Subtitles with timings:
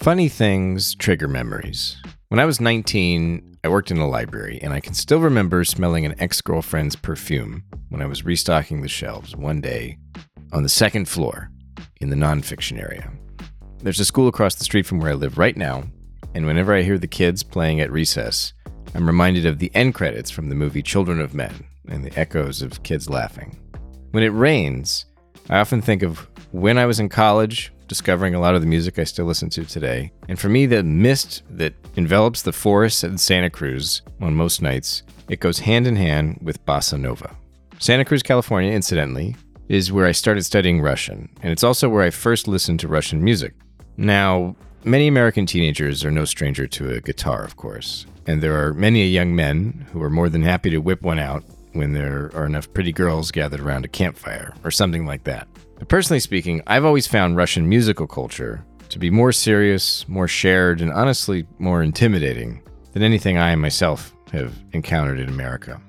[0.00, 1.98] Funny things trigger memories.
[2.28, 6.06] When I was 19, I worked in a library, and I can still remember smelling
[6.06, 9.98] an ex girlfriend's perfume when I was restocking the shelves one day
[10.54, 11.50] on the second floor
[12.00, 13.12] in the nonfiction area.
[13.82, 15.84] There's a school across the street from where I live right now,
[16.34, 18.54] and whenever I hear the kids playing at recess,
[18.94, 22.62] I'm reminded of the end credits from the movie Children of Men and the echoes
[22.62, 23.54] of kids laughing.
[24.12, 25.04] When it rains,
[25.50, 29.00] I often think of when I was in college, discovering a lot of the music
[29.00, 30.12] I still listen to today.
[30.28, 35.02] And for me, the mist that envelops the forests in Santa Cruz on most nights,
[35.28, 37.36] it goes hand in hand with bossa nova.
[37.80, 39.34] Santa Cruz, California, incidentally,
[39.68, 43.24] is where I started studying Russian, and it's also where I first listened to Russian
[43.24, 43.54] music.
[43.96, 44.54] Now,
[44.84, 49.04] many American teenagers are no stranger to a guitar, of course, and there are many
[49.08, 52.72] young men who are more than happy to whip one out when there are enough
[52.72, 55.48] pretty girls gathered around a campfire or something like that.
[55.88, 60.92] Personally speaking, I've always found Russian musical culture to be more serious, more shared, and
[60.92, 65.80] honestly more intimidating than anything I myself have encountered in America.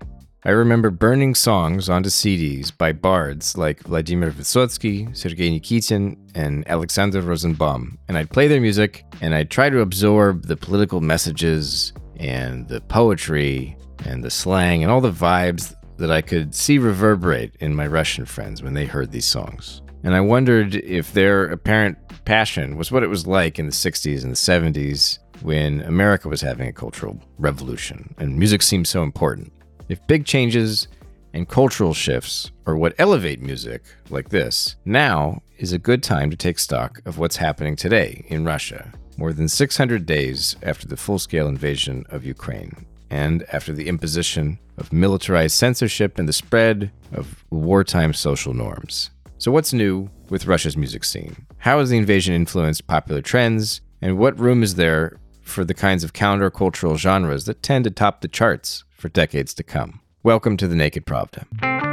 [0.44, 7.22] I remember burning songs onto CDs by bards like Vladimir Vysotsky, Sergei Nikitin, and Alexander
[7.22, 12.68] Rosenbaum, and I'd play their music and I'd try to absorb the political messages and
[12.68, 17.76] the poetry and the slang and all the vibes that I could see reverberate in
[17.76, 19.84] my Russian friends when they heard these songs.
[20.04, 24.24] And I wondered if their apparent passion was what it was like in the 60s
[24.24, 29.54] and the 70s when America was having a cultural revolution and music seemed so important.
[29.90, 30.88] If big changes
[31.36, 36.36] and cultural shifts are what elevate music like this, now is a good time to
[36.36, 41.20] take stock of what's happening today in Russia, more than 600 days after the full
[41.20, 47.44] scale invasion of Ukraine and after the imposition of militarized censorship and the spread of
[47.52, 49.12] wartime social norms.
[49.38, 51.46] So, what's new with Russia's music scene?
[51.58, 53.82] How has the invasion influenced popular trends?
[54.02, 58.22] And what room is there for the kinds of countercultural genres that tend to top
[58.22, 60.00] the charts for decades to come?
[60.24, 61.91] Welcome to the Naked Pravda.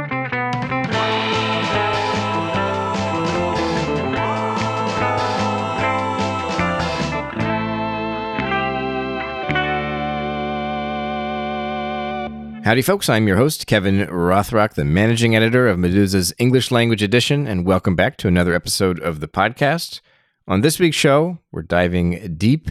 [12.69, 13.09] Howdy, folks.
[13.09, 17.95] I'm your host, Kevin Rothrock, the managing editor of Meduza's English language edition, and welcome
[17.95, 20.01] back to another episode of the podcast.
[20.47, 22.69] On this week's show, we're diving deep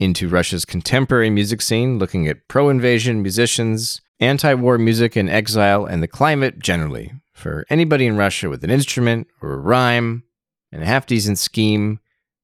[0.00, 5.86] into Russia's contemporary music scene, looking at pro invasion musicians, anti war music in exile,
[5.86, 7.12] and the climate generally.
[7.32, 10.24] For anybody in Russia with an instrument or a rhyme
[10.72, 12.00] and a half decent scheme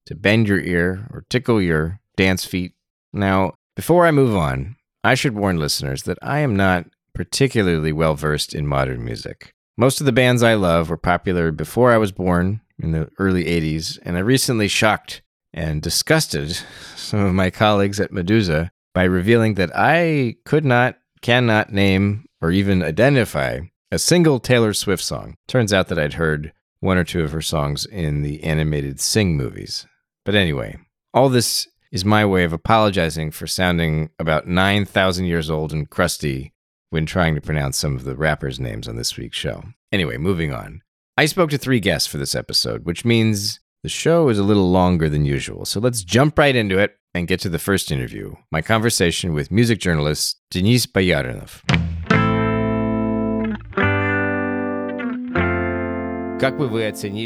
[0.07, 2.75] to bend your ear or tickle your dance feet.
[3.13, 8.15] Now, before I move on, I should warn listeners that I am not particularly well
[8.15, 9.53] versed in modern music.
[9.77, 13.45] Most of the bands I love were popular before I was born in the early
[13.45, 15.21] 80s, and I recently shocked
[15.53, 16.57] and disgusted
[16.97, 22.51] some of my colleagues at Meduza by revealing that I could not, cannot name, or
[22.51, 23.61] even identify
[23.91, 25.37] a single Taylor Swift song.
[25.47, 29.37] Turns out that I'd heard one or two of her songs in the animated Sing
[29.37, 29.87] movies.
[30.25, 30.79] But anyway,
[31.13, 36.53] all this is my way of apologizing for sounding about 9,000 years old and crusty
[36.91, 39.63] when trying to pronounce some of the rappers' names on this week's show.
[39.93, 40.83] Anyway, moving on.
[41.17, 44.73] I spoke to three guests for this episode, which means the show is a little
[44.73, 45.65] longer than usual.
[45.65, 49.53] So let's jump right into it and get to the first interview my conversation with
[49.53, 51.64] music journalist Denis Boyarinov.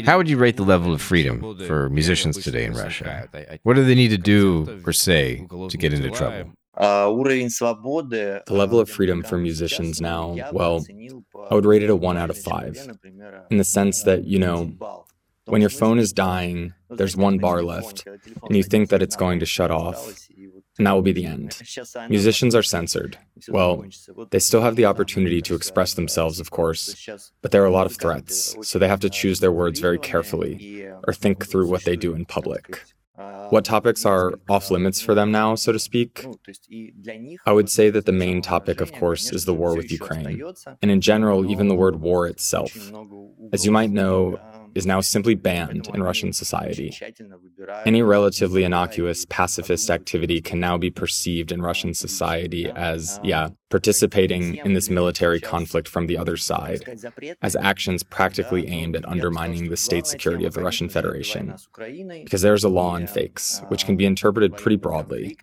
[0.05, 3.27] How would you rate the level of freedom for musicians today in Russia?
[3.63, 6.53] What do they need to do or say to get into trouble?
[8.47, 10.85] The level of freedom for musicians now, well,
[11.49, 12.77] I would rate it a one out of five.
[13.51, 14.71] In the sense that, you know,
[15.45, 18.05] when your phone is dying, there's one bar left,
[18.43, 20.28] and you think that it's going to shut off,
[20.79, 21.61] and that will be the end.
[22.09, 23.17] Musicians are censored.
[23.49, 23.85] Well,
[24.31, 27.07] they still have the opportunity to express themselves, of course,
[27.41, 29.99] but there are a lot of threats, so they have to choose their words very
[29.99, 32.81] carefully or think through what they do in public.
[33.49, 36.25] What topics are off limits for them now, so to speak?
[37.45, 40.41] I would say that the main topic, of course, is the war with Ukraine,
[40.81, 42.71] and in general, even the word war itself.
[43.51, 44.39] As you might know,
[44.75, 46.95] is now simply banned in Russian society.
[47.85, 54.55] Any relatively innocuous pacifist activity can now be perceived in Russian society as, yeah, participating
[54.57, 56.83] in this military conflict from the other side,
[57.41, 61.55] as actions practically aimed at undermining the state security of the Russian Federation.
[62.23, 65.37] Because there's a law on fakes, which can be interpreted pretty broadly.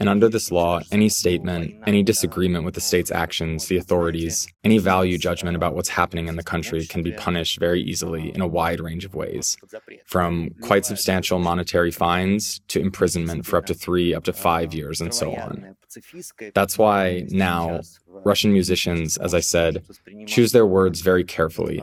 [0.00, 4.78] And under this law, any statement, any disagreement with the state's actions, the authorities, any
[4.78, 8.46] value judgment about what's happening in the country can be punished very easily in a
[8.46, 9.56] wide range of ways,
[10.06, 15.00] from quite substantial monetary fines to imprisonment for up to three, up to five years,
[15.00, 15.76] and so on.
[16.54, 19.82] That's why now Russian musicians, as I said,
[20.26, 21.82] choose their words very carefully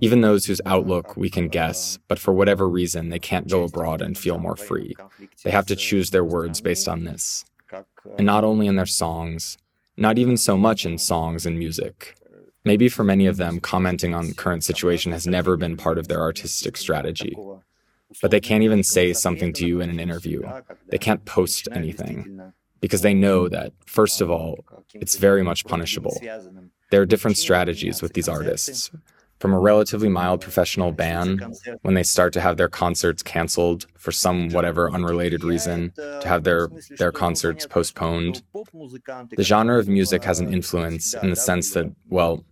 [0.00, 4.00] even those whose outlook we can guess, but for whatever reason they can't go abroad
[4.00, 4.94] and feel more free.
[5.42, 7.44] They have to choose their words based on this.
[8.16, 9.58] And not only in their songs,
[9.96, 12.14] not even so much in songs and music.
[12.64, 16.08] Maybe for many of them, commenting on the current situation has never been part of
[16.08, 17.36] their artistic strategy.
[18.22, 20.42] But they can't even say something to you in an interview.
[20.88, 24.64] They can't post anything because they know that, first of all,
[24.94, 26.16] it's very much punishable.
[26.90, 28.90] There are different strategies with these artists
[29.38, 31.40] from a relatively mild professional ban
[31.82, 36.44] when they start to have their concerts canceled for some whatever unrelated reason to have
[36.44, 36.68] their
[36.98, 38.42] their concerts postponed.
[39.36, 42.44] The genre of music has an influence in the sense that well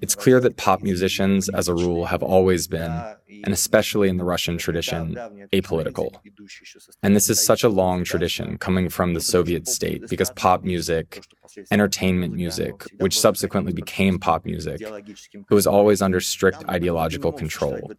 [0.00, 2.90] it's clear that pop musicians, as a rule, have always been,
[3.44, 5.14] and especially in the Russian tradition,
[5.52, 6.12] apolitical.
[7.02, 11.24] And this is such a long tradition coming from the Soviet state because pop music,
[11.70, 17.92] entertainment music, which subsequently became pop music, it was always under strict ideological control.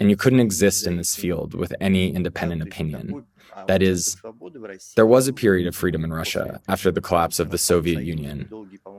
[0.00, 3.26] And you couldn't exist in this field with any independent opinion.
[3.66, 4.16] That is,
[4.96, 8.48] there was a period of freedom in Russia after the collapse of the Soviet Union,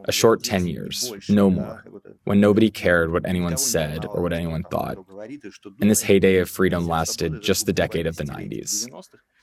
[0.06, 1.84] a short 10 years, no more,
[2.24, 4.98] when nobody cared what anyone said or what anyone thought.
[5.82, 8.88] And this heyday of freedom lasted just the decade of the 90s.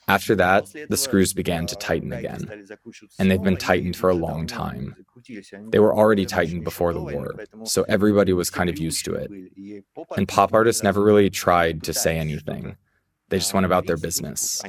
[0.08, 2.66] After that, the screws began to tighten again,
[3.18, 4.96] and they've been tightened for a long time.
[5.70, 7.34] They were already tightened before the war,
[7.64, 9.30] so everybody was kind of used to it.
[10.16, 12.76] And pop artists never really tried to say anything.
[13.32, 14.60] They just went about their business.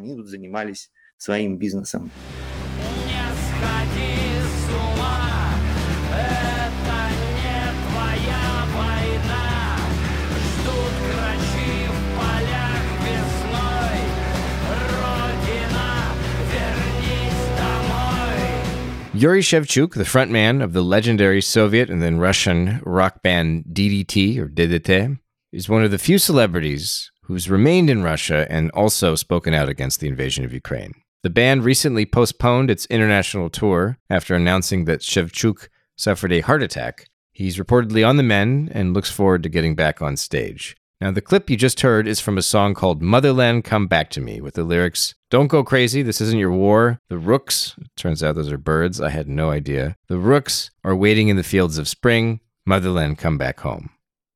[19.13, 24.47] Yuri Shevchuk, the frontman of the legendary Soviet and then Russian rock band DDT or
[24.47, 25.19] DDT,
[25.51, 29.99] is one of the few celebrities who's remained in Russia and also spoken out against
[29.99, 30.93] the invasion of Ukraine.
[31.23, 37.07] The band recently postponed its international tour after announcing that Shevchuk suffered a heart attack.
[37.31, 40.75] He's reportedly on the mend and looks forward to getting back on stage.
[40.99, 44.21] Now, the clip you just heard is from a song called Motherland Come Back to
[44.21, 47.01] Me with the lyrics Don't go crazy, this isn't your war.
[47.09, 49.97] The rooks, turns out those are birds, I had no idea.
[50.07, 52.39] The rooks are waiting in the fields of spring.
[52.65, 53.89] Motherland Come Back Home.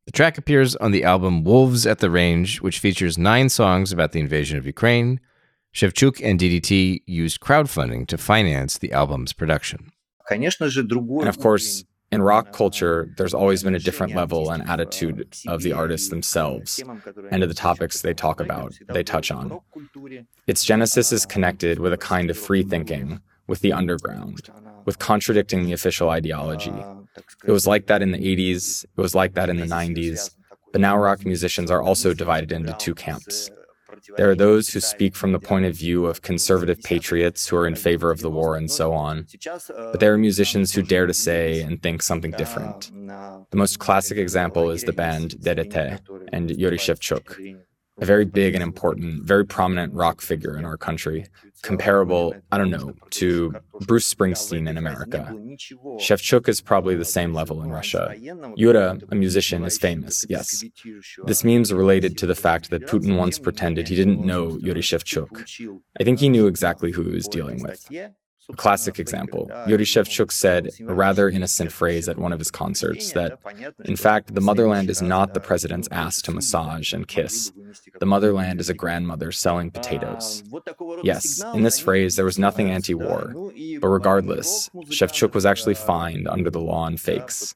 [0.08, 4.14] The track appears on the album Wolves at the Range, which features nine songs about
[4.14, 5.20] the invasion of Ukraine.
[5.76, 9.92] Shevchuk and DDT used crowdfunding to finance the album's production.
[11.20, 15.62] And of course, in rock culture, there's always been a different level and attitude of
[15.62, 16.82] the artists themselves
[17.30, 19.60] and of the topics they talk about, they touch on.
[20.48, 24.50] Its genesis is connected with a kind of free thinking, with the underground,
[24.86, 26.72] with contradicting the official ideology.
[27.46, 30.32] It was like that in the 80s, it was like that in the 90s,
[30.72, 33.50] but now rock musicians are also divided into two camps.
[34.16, 37.68] There are those who speak from the point of view of conservative patriots who are
[37.68, 39.26] in favor of the war and so on.
[39.92, 42.92] But there are musicians who dare to say and think something different.
[43.52, 46.00] The most classic example is the band DDT
[46.32, 47.58] and Yuri Shevchuk,
[48.00, 51.26] a very big and important, very prominent rock figure in our country,
[51.64, 55.34] comparable, I don't know, to Bruce Springsteen in America.
[55.98, 58.16] Shevchuk is probably the same level in Russia.
[58.56, 60.64] Yura, a musician, is famous, yes.
[61.26, 65.80] This meme's related to the fact that Putin once pretended he didn't know Yuri Shevchuk.
[66.00, 67.88] I think he knew exactly who he was dealing with.
[68.50, 69.52] A classic example.
[69.68, 73.40] Yuri Shevchuk said a rather innocent phrase at one of his concerts that,
[73.84, 77.52] in fact, the motherland is not the president's ass to massage and kiss.
[78.00, 80.44] The motherland is a grandmother selling potatoes.
[81.04, 83.34] Yes, in this phrase, there was nothing anti war.
[83.82, 87.54] But regardless, Shevchuk was actually fined under the law on fakes.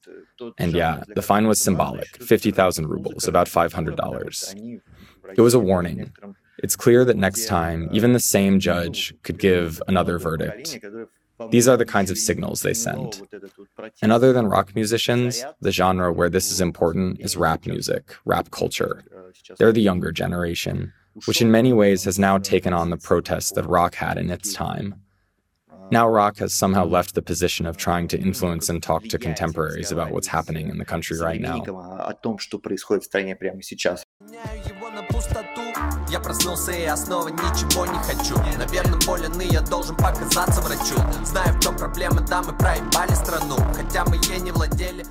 [0.58, 4.80] And yeah, the fine was symbolic 50,000 rubles, about $500.
[5.36, 6.12] It was a warning.
[6.62, 10.78] It's clear that next time, even the same judge could give another verdict.
[11.50, 13.20] These are the kinds of signals they send.
[14.00, 18.50] And other than rock musicians, the genre where this is important is rap music, rap
[18.50, 19.02] culture.
[19.58, 20.92] They're the younger generation,
[21.24, 24.52] which in many ways has now taken on the protest that rock had in its
[24.52, 24.94] time.
[25.90, 29.92] Now, rock has somehow left the position of trying to influence and talk to contemporaries
[29.92, 31.60] about what's happening in the country right now.
[36.11, 40.95] Я проснулся и основы ничего не хочу Наверное, болен и я должен показаться врачу
[41.25, 45.05] Знаю, в чем проблема, да, мы проебали страну Хотя мы ей не владели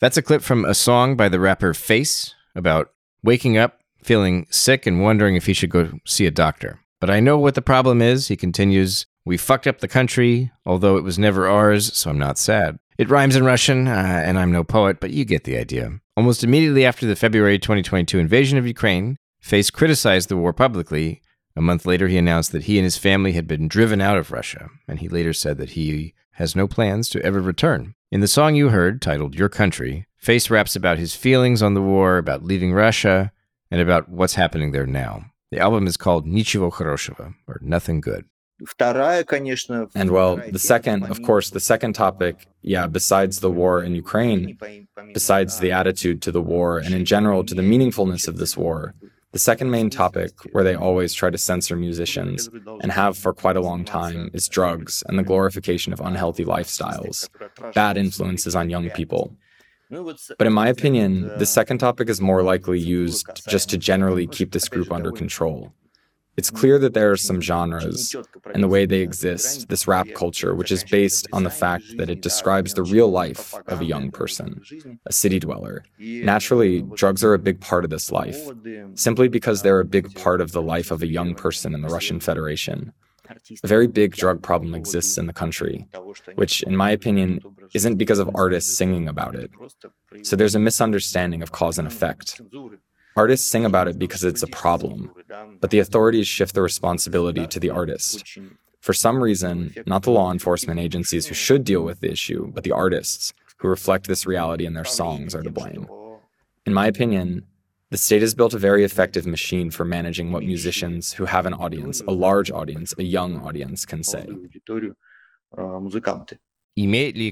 [0.00, 2.88] That's a clip from a song by the rapper Face about
[3.22, 6.80] waking up, feeling sick, and wondering if he should go see a doctor.
[7.00, 9.06] But I know what the problem is, he continues.
[9.24, 12.78] We fucked up the country, although it was never ours, so I'm not sad.
[12.98, 16.00] It rhymes in Russian, uh, and I'm no poet, but you get the idea.
[16.16, 19.16] Almost immediately after the February 2022 invasion of Ukraine,
[19.46, 21.20] Face criticized the war publicly.
[21.56, 24.30] A month later, he announced that he and his family had been driven out of
[24.30, 27.94] Russia, and he later said that he has no plans to ever return.
[28.10, 31.82] In the song you heard, titled Your Country, Face raps about his feelings on the
[31.82, 33.32] war, about leaving Russia,
[33.70, 35.26] and about what's happening there now.
[35.50, 38.24] The album is called Ничего хорошего, or Nothing Good.
[39.94, 44.56] And well, the second, of course, the second topic, yeah, besides the war in Ukraine,
[45.12, 48.94] besides the attitude to the war and in general to the meaningfulness of this war,
[49.33, 52.49] the second main topic, where they always try to censor musicians,
[52.81, 57.29] and have for quite a long time, is drugs and the glorification of unhealthy lifestyles,
[57.73, 59.35] bad influences on young people.
[59.89, 64.51] But in my opinion, the second topic is more likely used just to generally keep
[64.51, 65.71] this group under control.
[66.37, 68.15] It's clear that there are some genres
[68.53, 72.11] and the way they exist, this rap culture, which is based on the fact that
[72.11, 74.61] it describes the real life of a young person,
[75.07, 75.83] a city dweller.
[75.97, 78.39] Naturally, drugs are a big part of this life,
[78.93, 81.89] simply because they're a big part of the life of a young person in the
[81.89, 82.93] Russian Federation.
[83.63, 85.87] A very big drug problem exists in the country,
[86.35, 87.41] which, in my opinion,
[87.73, 89.51] isn't because of artists singing about it.
[90.21, 92.39] So there's a misunderstanding of cause and effect.
[93.17, 95.11] Artists sing about it because it's a problem,
[95.59, 98.37] but the authorities shift the responsibility to the artist.
[98.79, 102.63] For some reason, not the law enforcement agencies who should deal with the issue, but
[102.63, 105.87] the artists who reflect this reality in their songs are to blame.
[106.67, 107.47] In my opinion,
[107.89, 111.55] the state has built a very effective machine for managing what musicians who have an
[111.55, 114.27] audience, a large audience, a young audience, can say.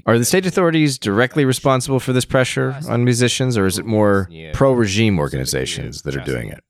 [0.06, 4.28] Are the state authorities directly responsible for this pressure on musicians, or is it more
[4.52, 6.64] pro regime organizations that are doing it?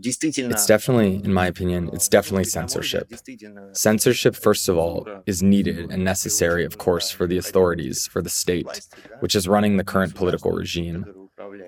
[0.00, 3.12] It's definitely, in my opinion, it's definitely censorship.
[3.72, 8.30] Censorship, first of all, is needed and necessary, of course, for the authorities, for the
[8.30, 11.04] state, which is running the current political regime.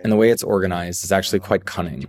[0.02, 2.04] And the way it's organized is actually quite cunning,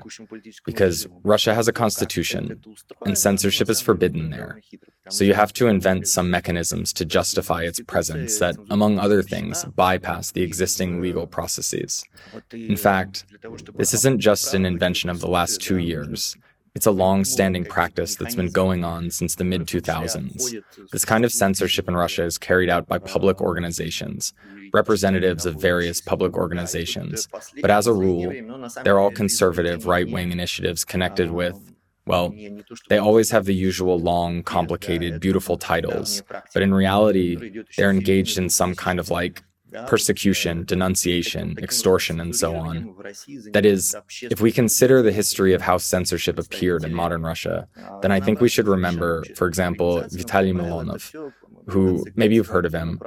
[0.65, 2.61] because Russia has a constitution,
[3.05, 4.61] and censorship is forbidden there.
[5.09, 9.65] So you have to invent some mechanisms to justify its presence that, among other things,
[9.65, 12.03] bypass the existing legal processes.
[12.51, 13.25] In fact,
[13.75, 16.35] this isn't just an invention of the last two years.
[16.73, 20.63] It's a long standing practice that's been going on since the mid 2000s.
[20.91, 24.33] This kind of censorship in Russia is carried out by public organizations,
[24.73, 27.27] representatives of various public organizations.
[27.59, 28.33] But as a rule,
[28.83, 31.59] they're all conservative right wing initiatives connected with,
[32.05, 32.33] well,
[32.87, 36.23] they always have the usual long, complicated, beautiful titles.
[36.53, 39.43] But in reality, they're engaged in some kind of like
[39.87, 42.95] persecution, denunciation, extortion, and so on.
[43.53, 47.67] That is, if we consider the history of how censorship appeared in modern Russia,
[48.01, 51.33] then I think we should remember, for example, Vitaly Milonov,
[51.67, 52.99] who maybe you've heard of him,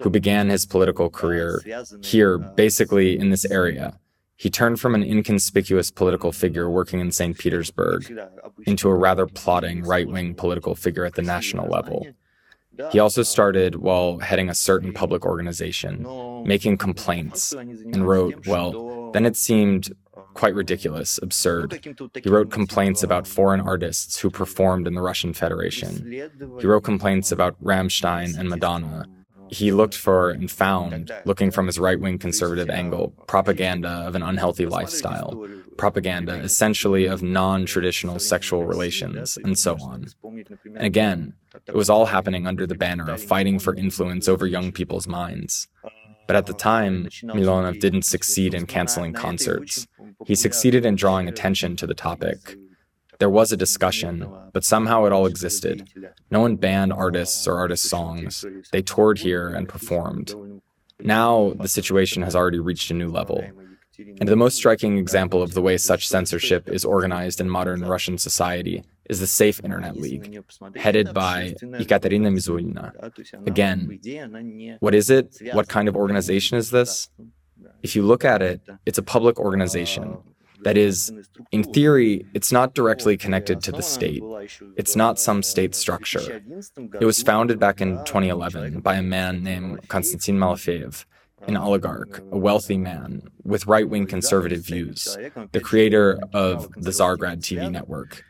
[0.00, 1.62] who began his political career
[2.02, 3.98] here, basically in this area.
[4.36, 7.38] He turned from an inconspicuous political figure working in St.
[7.38, 8.12] Petersburg
[8.66, 12.06] into a rather plotting right wing political figure at the national level.
[12.90, 16.06] He also started while heading a certain public organization,
[16.44, 19.92] making complaints, and wrote, well, then it seemed
[20.34, 21.80] quite ridiculous, absurd.
[22.22, 26.10] He wrote complaints about foreign artists who performed in the Russian Federation.
[26.60, 29.06] He wrote complaints about Rammstein and Madonna.
[29.52, 34.22] He looked for and found, looking from his right wing conservative angle, propaganda of an
[34.22, 40.06] unhealthy lifestyle, propaganda essentially of non traditional sexual relations, and so on.
[40.64, 41.34] And again,
[41.66, 45.68] it was all happening under the banner of fighting for influence over young people's minds.
[46.26, 49.86] But at the time, Milonov didn't succeed in canceling concerts.
[50.24, 52.56] He succeeded in drawing attention to the topic.
[53.22, 55.88] There was a discussion, but somehow it all existed.
[56.32, 58.44] No one banned artists or artists' songs.
[58.72, 60.34] They toured here and performed.
[60.98, 63.44] Now, the situation has already reached a new level.
[64.18, 68.18] And the most striking example of the way such censorship is organized in modern Russian
[68.18, 70.42] society is the Safe Internet League,
[70.74, 72.86] headed by Ekaterina Mizulina.
[73.46, 73.78] Again,
[74.80, 75.26] what is it?
[75.52, 77.08] What kind of organization is this?
[77.84, 80.18] If you look at it, it's a public organization.
[80.64, 81.12] That is,
[81.50, 84.22] in theory, it's not directly connected to the state.
[84.76, 86.42] It's not some state structure.
[87.00, 91.04] It was founded back in 2011 by a man named Konstantin Malafeyev,
[91.48, 95.16] an oligarch, a wealthy man with right wing conservative views,
[95.52, 98.24] the creator of the Tsargrad TV network.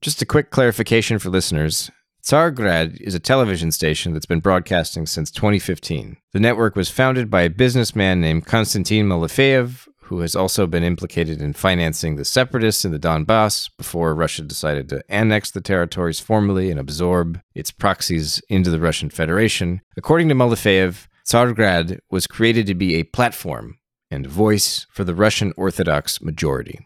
[0.00, 1.90] Just a quick clarification for listeners.
[2.22, 6.16] Tsargrad is a television station that's been broadcasting since 2015.
[6.32, 11.40] The network was founded by a businessman named Konstantin Malafeyev, who has also been implicated
[11.40, 16.70] in financing the separatists in the Donbass before Russia decided to annex the territories formally
[16.70, 19.80] and absorb its proxies into the Russian Federation.
[19.96, 23.78] According to Malafeyev, Tsargrad was created to be a platform
[24.10, 26.80] and voice for the Russian Orthodox majority.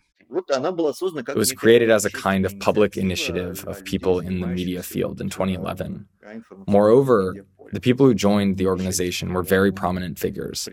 [1.37, 5.21] It was created as a kind of public initiative of people in the media field
[5.21, 6.07] in 2011.
[6.67, 7.35] Moreover,
[7.73, 10.69] the people who joined the organization were very prominent figures,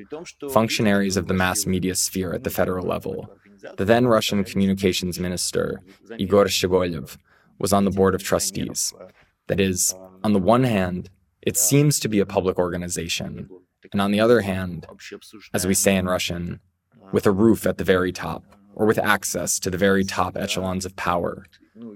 [0.51, 3.29] functionaries of the mass media sphere at the federal level.
[3.77, 5.81] The then Russian communications minister,
[6.17, 7.17] Igor Shchegolev,
[7.59, 8.93] was on the board of trustees.
[9.47, 11.09] That is, on the one hand,
[11.41, 13.49] it seems to be a public organization,
[13.91, 14.85] and on the other hand,
[15.53, 16.59] as we say in Russian,
[17.11, 18.43] with a roof at the very top,
[18.75, 21.45] or with access to the very top echelons of power,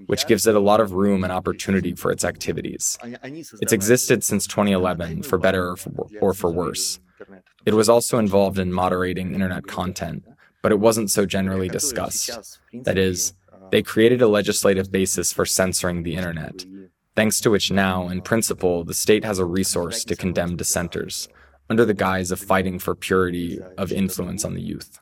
[0.06, 2.98] which gives it a lot of room and opportunity for its activities.
[3.60, 7.00] It's existed since 2011, for better or for, or for worse.
[7.66, 10.24] It was also involved in moderating internet content,
[10.62, 12.30] but it wasn't so generally discussed.
[12.72, 13.34] That is,
[13.70, 16.64] they created a legislative basis for censoring the internet,
[17.14, 21.28] thanks to which now, in principle, the state has a resource to condemn dissenters,
[21.68, 25.00] under the guise of fighting for purity of influence on the youth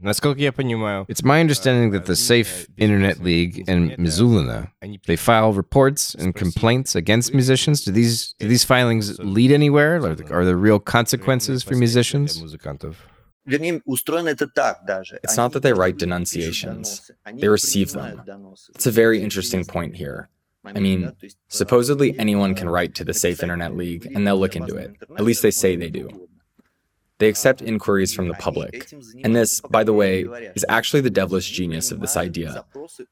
[0.00, 4.72] Насколько я понимаю, it's my understanding that the Safe Internet League and Mizulina
[5.06, 7.84] they file reports and complaints against musicians.
[7.84, 9.96] Do these do these filings lead anywhere?
[9.96, 12.42] Are there, are there real consequences for musicians?
[12.42, 12.64] It's
[15.36, 18.22] not that they write denunciations, they receive them.
[18.74, 20.28] It's a very interesting point here.
[20.64, 21.12] I mean,
[21.48, 24.96] supposedly anyone can write to the Safe Internet League and they'll look into it.
[25.16, 26.27] At least they say they do.
[27.19, 28.91] They accept inquiries from the public.
[29.23, 30.23] And this, by the way,
[30.55, 32.65] is actually the devilish genius of this idea.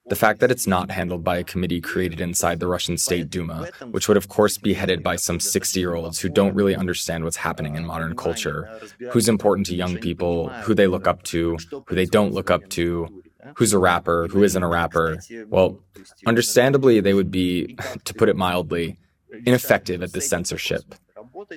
[0.08, 3.70] The fact that it's not handled by a committee created inside the Russian State Duma,
[3.92, 7.26] which would of course be headed by some 60 year olds who don't really understand
[7.26, 8.80] what's happening in modern culture,
[9.12, 12.70] who's important to young people, who they look up to, who they don't look up
[12.70, 13.24] to,
[13.56, 15.18] who's a rapper, who isn't a rapper.
[15.48, 15.80] Well,
[16.26, 18.98] understandably, they would be, to put it mildly,
[19.46, 20.96] ineffective at this censorship.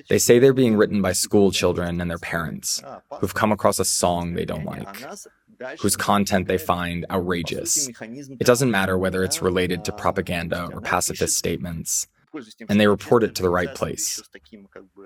[0.09, 2.81] They say they're being written by school children and their parents
[3.19, 5.05] who've come across a song they don't like,
[5.79, 7.89] whose content they find outrageous.
[7.99, 12.07] It doesn't matter whether it's related to propaganda or pacifist statements.
[12.69, 14.21] And they report it to the right place.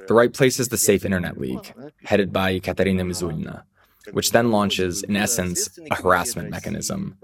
[0.08, 3.64] The right place is the Safe Internet League, headed by Ekaterina Mizulina
[4.12, 7.18] which then launches, in essence, a harassment mechanism.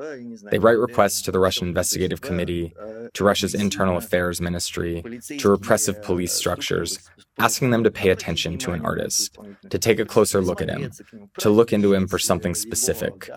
[0.50, 2.74] They write requests to the Russian Investigative Committee,
[3.13, 5.04] to Russia's Internal Affairs Ministry,
[5.38, 9.38] to repressive police structures, asking them to pay attention to an artist,
[9.70, 10.91] to take a closer look at him,
[11.39, 13.30] to look into him for something specific.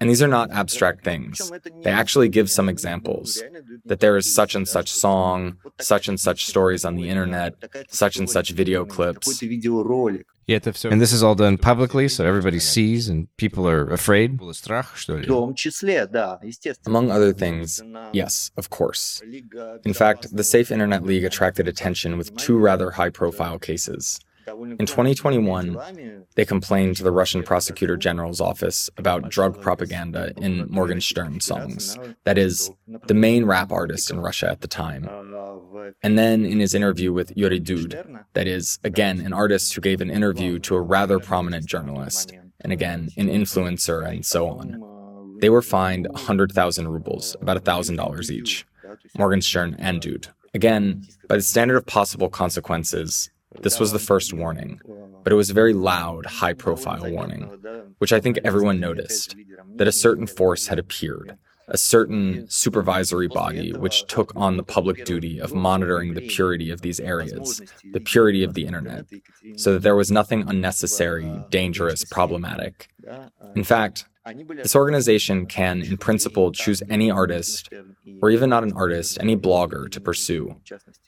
[0.00, 1.52] And these are not abstract things.
[1.82, 3.42] They actually give some examples
[3.84, 7.54] that there is such and such song, such and such stories on the internet,
[7.88, 9.42] such and such video clips.
[10.90, 14.40] And this is all done publicly so everybody sees and people are afraid?
[16.86, 17.82] Among other things,
[18.12, 19.22] yes, of course.
[19.84, 24.18] In fact, the Safe Internet League attracted attention with two rather high profile cases.
[24.50, 31.40] In 2021, they complained to the Russian Prosecutor General's office about drug propaganda in Morgenstern
[31.40, 32.70] songs, that is,
[33.06, 35.08] the main rap artist in Russia at the time.
[36.02, 40.00] And then in his interview with Yuri Dud, that is, again, an artist who gave
[40.00, 45.38] an interview to a rather prominent journalist, and again, an influencer, and so on.
[45.40, 48.66] They were fined 100,000 rubles, about $1,000 each,
[49.16, 50.28] Morgenstern and Dud.
[50.52, 54.80] Again, by the standard of possible consequences, this was the first warning,
[55.22, 57.50] but it was a very loud, high profile warning,
[57.98, 59.34] which I think everyone noticed
[59.76, 61.36] that a certain force had appeared,
[61.68, 66.80] a certain supervisory body which took on the public duty of monitoring the purity of
[66.80, 67.60] these areas,
[67.92, 69.06] the purity of the internet,
[69.56, 72.88] so that there was nothing unnecessary, dangerous, problematic.
[73.54, 77.70] In fact, this organization can, in principle, choose any artist,
[78.20, 80.56] or even not an artist, any blogger to pursue.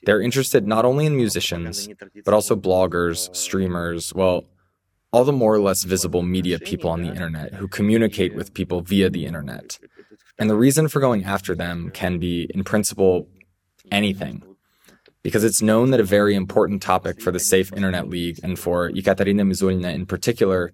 [0.03, 1.89] They're interested not only in musicians,
[2.25, 4.45] but also bloggers, streamers, well,
[5.11, 8.81] all the more or less visible media people on the internet who communicate with people
[8.81, 9.77] via the internet.
[10.39, 13.27] And the reason for going after them can be, in principle,
[13.91, 14.41] anything.
[15.21, 18.89] Because it's known that a very important topic for the Safe Internet League and for
[18.89, 20.73] Ekaterina Mizulina in particular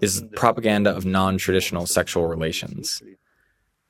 [0.00, 3.02] is propaganda of non traditional sexual relations.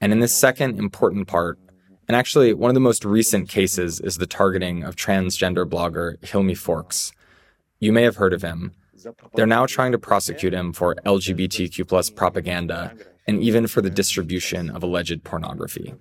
[0.01, 1.59] And in this second important part,
[2.09, 6.57] And actually, one of the most recent cases is the targeting of transgender blogger Hilmi
[6.57, 7.13] Forks.
[7.81, 8.73] You may have heard of him.
[9.35, 12.95] They're now trying to prosecute him for LGBTQ plus propaganda
[13.27, 15.95] and even for the distribution of alleged pornography.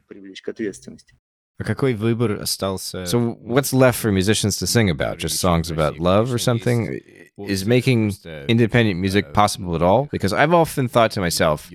[3.06, 5.18] So, what's left for musicians to sing about?
[5.18, 7.00] Just songs about love or something?
[7.40, 8.14] Is making
[8.48, 10.08] independent music possible at all?
[10.12, 11.70] Because I've often thought to myself,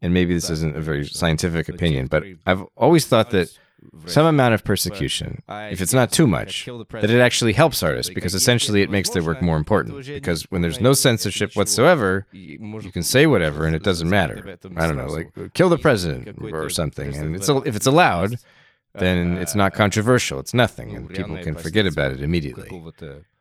[0.00, 3.48] and maybe this isn't a very scientific opinion, but I've always thought that
[4.06, 8.34] some amount of persecution, if it's not too much, that it actually helps artists because
[8.34, 10.06] essentially it makes their work more important.
[10.06, 14.56] Because when there's no censorship whatsoever, you can say whatever and it doesn't matter.
[14.76, 17.14] I don't know, like kill the president or something.
[17.16, 18.36] And it's if it's allowed,
[18.93, 20.39] then it's not controversial.
[20.39, 22.69] It's nothing, and people can forget about it immediately.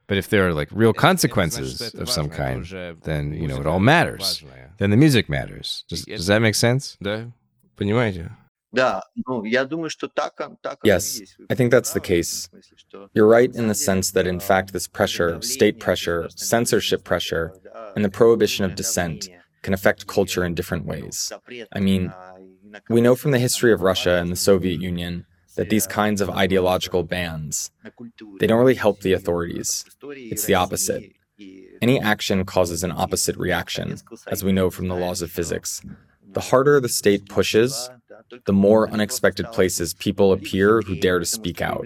[0.07, 2.64] But if there are like real consequences of some kind,
[3.02, 4.44] then you know it all matters.
[4.79, 5.85] Then the music matters.
[5.88, 6.96] Does, does that make sense?
[7.76, 8.31] Понимаете?
[10.85, 12.48] Yes, I think that's the case.
[13.14, 17.55] You're right in the sense that, in fact, this pressure, state pressure, censorship pressure,
[17.94, 19.29] and the prohibition of dissent
[19.62, 21.33] can affect culture in different ways.
[21.72, 22.12] I mean,
[22.90, 26.29] we know from the history of Russia and the Soviet Union that these kinds of
[26.29, 27.71] ideological bans,
[28.39, 29.85] they don't really help the authorities.
[30.03, 31.11] It's the opposite.
[31.81, 35.81] Any action causes an opposite reaction, as we know from the laws of physics.
[36.33, 37.89] The harder the state pushes,
[38.46, 41.86] the more unexpected places people appear who dare to speak out.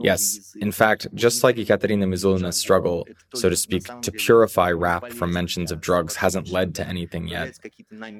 [0.00, 5.32] Yes, in fact, just like Ekaterina Mizulina's struggle, so to speak, to purify rap from
[5.32, 7.58] mentions of drugs hasn't led to anything yet,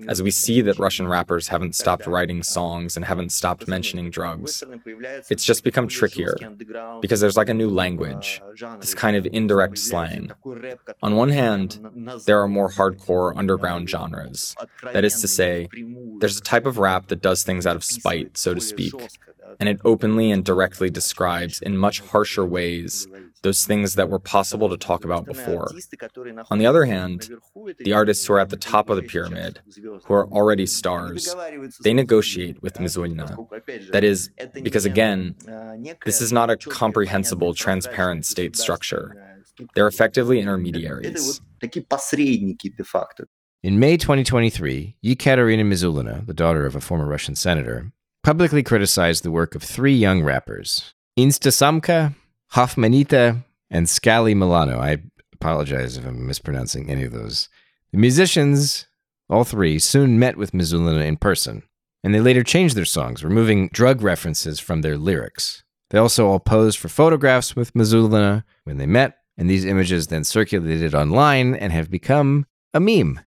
[0.08, 4.62] as we see that Russian rappers haven't stopped writing songs and haven't stopped mentioning drugs,
[5.30, 6.36] it's just become trickier
[7.00, 8.42] because there's like a new language,
[8.80, 10.30] this kind of indirect slang.
[11.02, 11.78] On one hand,
[12.26, 14.54] there are more hardcore underground genres.
[14.92, 15.68] That is to say,
[16.18, 18.94] there's a type of rap that does things out of spite, so to speak,
[19.60, 23.06] and it openly and directly describes in much harsher ways
[23.42, 25.70] those things that were possible to talk about before.
[26.50, 27.30] On the other hand,
[27.78, 29.60] the artists who are at the top of the pyramid,
[30.04, 31.34] who are already stars,
[31.82, 33.36] they negotiate with Mizulina.
[33.92, 35.36] That is, because again,
[36.04, 39.36] this is not a comprehensible, transparent state structure.
[39.74, 41.40] They're effectively intermediaries.
[43.64, 49.30] In May 2023, Yekaterina Mizulina, the daughter of a former Russian senator, publicly criticized the
[49.30, 52.14] work of three young rappers, Instasamka,
[52.52, 54.78] Hofmannita, and Scally Milano.
[54.80, 54.98] I
[55.32, 57.48] apologize if I'm mispronouncing any of those.
[57.90, 58.86] The musicians,
[59.30, 61.62] all three, soon met with Mizulina in person,
[62.02, 65.64] and they later changed their songs, removing drug references from their lyrics.
[65.88, 70.24] They also all posed for photographs with Mizulina when they met, and these images then
[70.24, 73.20] circulated online and have become a meme.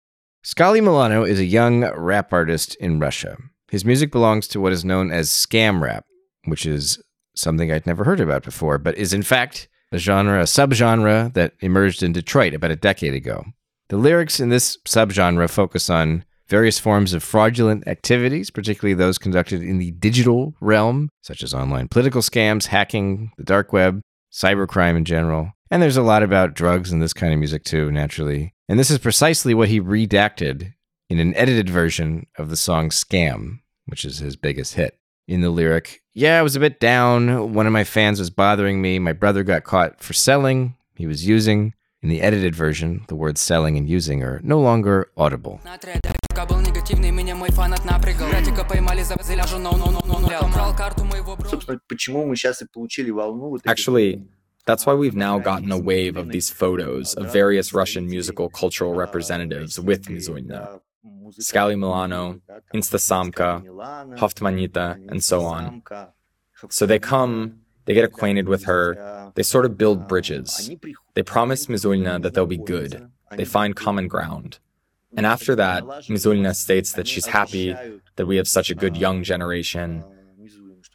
[0.43, 3.37] Scally Milano is a young rap artist in Russia.
[3.69, 6.05] His music belongs to what is known as scam rap,
[6.45, 7.01] which is
[7.35, 11.53] something I'd never heard about before, but is in fact a genre, a subgenre that
[11.59, 13.43] emerged in Detroit about a decade ago.
[13.89, 19.61] The lyrics in this subgenre focus on various forms of fraudulent activities, particularly those conducted
[19.61, 25.05] in the digital realm, such as online political scams, hacking, the dark web, cybercrime in
[25.05, 25.51] general.
[25.69, 28.53] And there's a lot about drugs in this kind of music too, naturally.
[28.69, 30.73] And this is precisely what he redacted
[31.09, 34.99] in an edited version of the song Scam, which is his biggest hit.
[35.25, 37.53] In the lyric, yeah, I was a bit down.
[37.53, 38.99] One of my fans was bothering me.
[38.99, 40.75] My brother got caught for selling.
[40.95, 41.73] He was using.
[42.01, 45.61] In the edited version, the words selling and using are no longer audible.
[53.71, 54.23] Actually,
[54.67, 58.93] that's why we've now gotten a wave of these photos of various Russian musical cultural
[58.93, 60.81] representatives with Mizulina.
[61.39, 62.41] Scally Milano,
[62.73, 63.65] Instasamka,
[64.17, 65.81] Hofmannita, and so on.
[66.69, 70.69] So they come, they get acquainted with her, they sort of build bridges.
[71.13, 73.09] They promise Mizulina that they'll be good.
[73.31, 74.59] They find common ground.
[75.15, 77.75] And after that, Mizulina states that she's happy
[78.17, 80.03] that we have such a good young generation,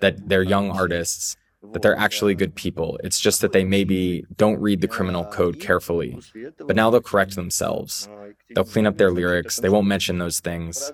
[0.00, 1.36] that they're young artists,
[1.72, 2.98] that they're actually good people.
[3.04, 6.18] It's just that they maybe don't read the criminal code carefully.
[6.58, 8.08] But now they'll correct themselves.
[8.54, 9.56] They'll clean up their lyrics.
[9.56, 10.92] They won't mention those things.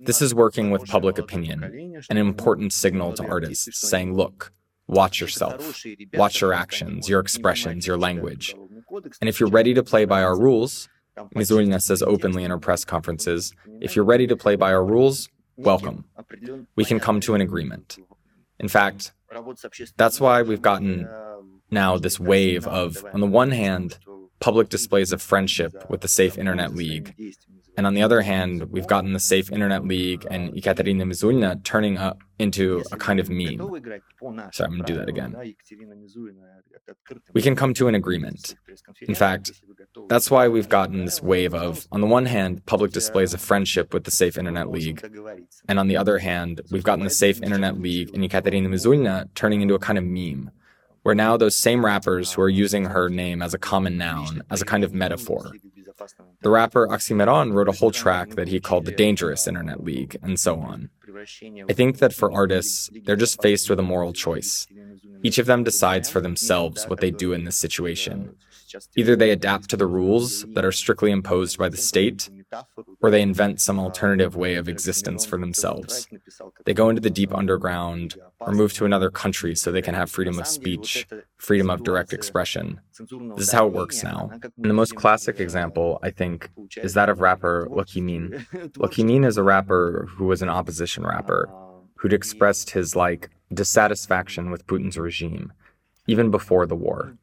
[0.00, 4.52] This is working with public opinion, an important signal to artists saying, look,
[4.86, 8.54] watch yourself, watch your actions, your expressions, your language.
[9.20, 10.88] And if you're ready to play by our rules,
[11.34, 15.28] Mizulina says openly in her press conferences, if you're ready to play by our rules,
[15.56, 16.04] welcome.
[16.74, 17.98] We can come to an agreement.
[18.60, 19.12] In fact,
[19.96, 21.08] that's why we've gotten
[21.70, 23.98] now this wave of, on the one hand,
[24.40, 27.14] public displays of friendship with the Safe Internet League,
[27.76, 31.96] And on the other hand, we've gotten the Safe Internet League and Ekaterina Mizulina turning
[31.96, 33.58] up into a kind of meme.
[34.52, 35.36] Sorry, I'm going to do that again.
[37.34, 38.56] We can come to an agreement.
[39.02, 39.52] In fact,
[40.08, 43.92] that's why we've gotten this wave of, on the one hand, public displays of friendship
[43.92, 45.02] with the Safe Internet League,
[45.68, 49.60] and on the other hand, we've gotten the Safe Internet League and Ekaterina Mizulina turning
[49.60, 50.50] into a kind of meme
[51.02, 54.60] where now those same rappers who are using her name as a common noun, as
[54.60, 55.52] a kind of metaphor,
[56.42, 60.38] the rapper Oxxxymiron wrote a whole track that he called the Dangerous Internet League, and
[60.38, 60.90] so on.
[61.68, 64.66] I think that for artists, they're just faced with a moral choice.
[65.22, 68.36] Each of them decides for themselves what they do in this situation.
[68.96, 72.30] Either they adapt to the rules that are strictly imposed by the state,
[73.02, 76.08] or they invent some alternative way of existence for themselves.
[76.64, 80.10] They go into the deep underground or move to another country so they can have
[80.10, 82.80] freedom of speech, freedom of direct expression.
[83.36, 84.30] This is how it works now.
[84.32, 87.98] And the most classic example, I think, is that of rapper Lucky.
[88.02, 91.48] Loqiemean is a rapper who was an opposition rapper
[91.96, 95.52] who'd expressed his like dissatisfaction with Putin's regime
[96.08, 97.16] even before the war.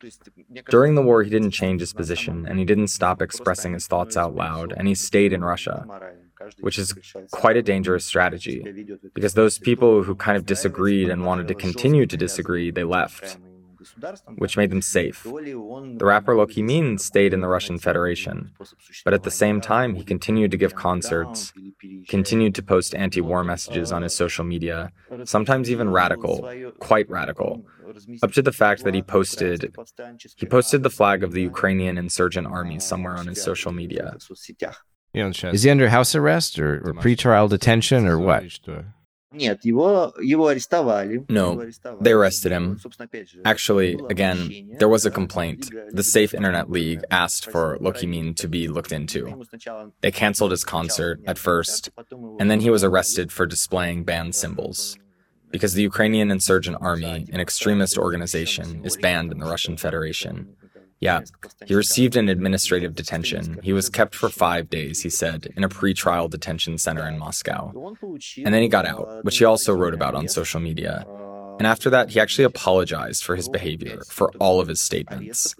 [0.69, 4.15] During the war, he didn't change his position, and he didn't stop expressing his thoughts
[4.15, 5.85] out loud, and he stayed in Russia,
[6.61, 6.93] which is
[7.31, 8.63] quite a dangerous strategy,
[9.13, 13.37] because those people who kind of disagreed and wanted to continue to disagree, they left
[14.37, 15.23] which made them safe.
[15.23, 18.51] The rapper Loqiemean stayed in the Russian Federation,
[19.03, 21.53] but at the same time, he continued to give concerts,
[22.07, 24.91] continued to post anti war messages on his social media,
[25.23, 27.65] sometimes even radical, quite radical,
[28.23, 29.75] up to the fact that he posted
[30.35, 34.15] he posted the flag of the Ukrainian insurgent army somewhere on his social media.
[35.53, 38.43] Is he under house arrest or, or pretrial detention or what?
[41.29, 41.69] No,
[41.99, 42.79] they arrested him.
[43.43, 45.69] Actually, again, there was a complaint.
[45.91, 49.43] The Safe Internet League asked for Loqiemean to be looked into.
[50.01, 51.89] They canceled his concert at first,
[52.39, 54.97] and then he was arrested for displaying banned symbols.
[55.51, 60.55] Because the Ukrainian Insurgent Army, an extremist organization, is banned in the Russian Federation.
[60.99, 61.21] Yeah,
[61.65, 63.59] he received an administrative detention.
[63.61, 67.71] He was kept for five days, he said, in a pre-trial detention center in Moscow.
[68.43, 71.05] And then he got out, which he also wrote about on social media.
[71.57, 75.55] And after that, he actually apologized for his behavior, for all of his statements.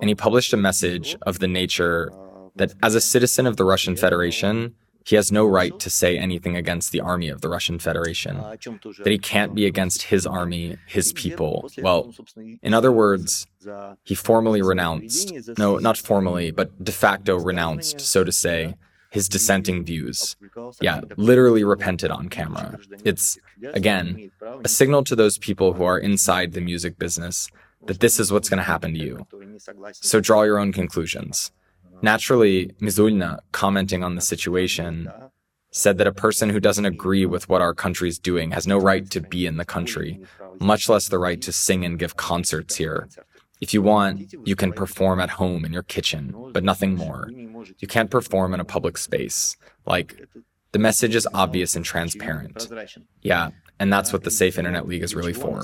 [0.00, 2.12] And he published a message of the nature
[2.56, 6.56] that as a citizen of the Russian Federation, he has no right to say anything
[6.56, 11.12] against the army of the Russian Federation, that he can't be against his army, his
[11.12, 11.70] people.
[11.78, 12.12] Well,
[12.62, 13.46] in other words,
[14.04, 18.74] he formally renounced, no, not formally, but de facto renounced, so to say,
[19.10, 20.36] his dissenting views.
[20.80, 22.78] Yeah, literally repented on camera.
[23.04, 23.38] It's,
[23.74, 24.30] again,
[24.64, 27.50] a signal to those people who are inside the music business
[27.86, 29.26] that this is what's going to happen to you.
[29.92, 31.50] So draw your own conclusions.
[32.02, 35.10] Naturally, Mizulina, commenting on the situation,
[35.70, 39.08] said that a person who doesn't agree with what our country's doing has no right
[39.10, 40.20] to be in the country,
[40.58, 43.08] much less the right to sing and give concerts here.
[43.60, 47.30] If you want, you can perform at home in your kitchen, but nothing more.
[47.78, 49.56] You can't perform in a public space.
[49.86, 50.26] Like,
[50.72, 52.68] the message is obvious and transparent.
[53.22, 55.62] Yeah, and that's what the Safe Internet League is really for.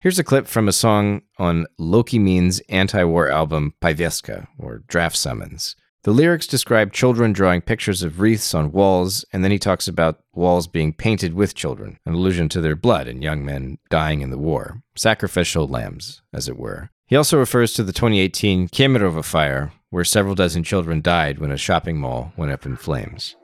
[0.00, 5.76] Here's a clip from a song on Loqiemean's anti war album Povestka, or Draft Summons.
[6.04, 10.20] The lyrics describe children drawing pictures of wreaths on walls, and then he talks about
[10.32, 14.30] walls being painted with children, an allusion to their blood and young men dying in
[14.30, 16.90] the war, sacrificial lambs, as it were.
[17.08, 21.56] He also refers to the 2018 Kemerovo fire, where several dozen children died when a
[21.56, 23.34] shopping mall went up in flames.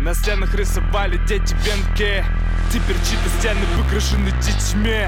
[0.00, 2.24] На стенах рисовали дети венки
[2.72, 5.06] Теперь чьи-то стены выкрашены детьми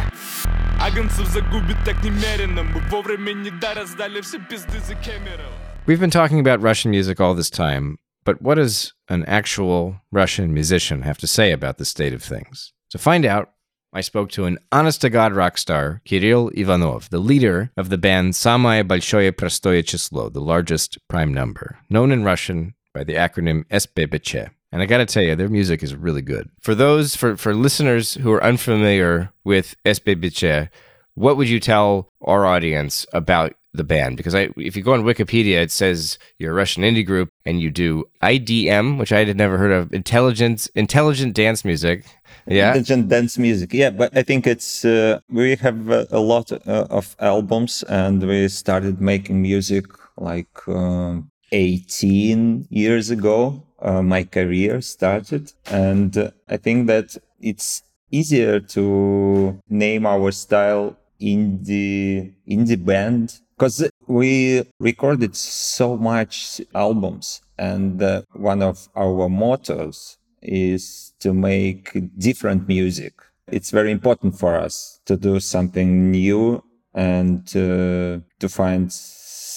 [0.80, 5.52] Агнцев загубит так немерено Мы вовремя не да раздали все пизды за Кемеров
[5.86, 10.54] We've been talking about Russian music all this time, but what does an actual Russian
[10.54, 12.72] musician have to say about the state of things?
[12.92, 13.50] To find out,
[13.92, 17.98] I spoke to an honest to God rock star, Kirill Ivanov, the leader of the
[17.98, 23.66] band Самое большое простое число, the largest prime number, known in Russian by the acronym
[23.66, 24.50] SBBC.
[24.71, 26.49] And I got to tell you, their music is really good.
[26.61, 30.69] For those, for, for listeners who are unfamiliar with SBBC,
[31.15, 34.15] what would you tell our audience about the band?
[34.15, 37.59] Because I, if you go on Wikipedia, it says you're a Russian indie group and
[37.59, 42.05] you do IDM, which I had never heard of, intelligence, intelligent dance music.
[42.45, 43.73] Yeah, intelligent dance music.
[43.73, 48.25] Yeah, but I think it's uh, we have a, a lot uh, of albums, and
[48.25, 49.85] we started making music
[50.17, 51.17] like uh,
[51.51, 55.51] 18 years ago uh, my career started.
[55.71, 63.89] And uh, I think that it's easier to name our style indie indie band because
[64.07, 72.67] we recorded so much albums and uh, one of our mottos is to make different
[72.69, 73.13] music
[73.51, 76.63] it's very important for us to do something new
[76.93, 78.91] and uh, to find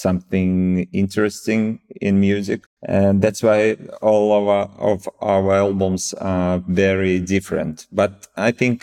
[0.07, 2.61] something interesting in music
[2.99, 3.59] and that's why
[4.01, 8.77] all of our, of our albums are very different but i think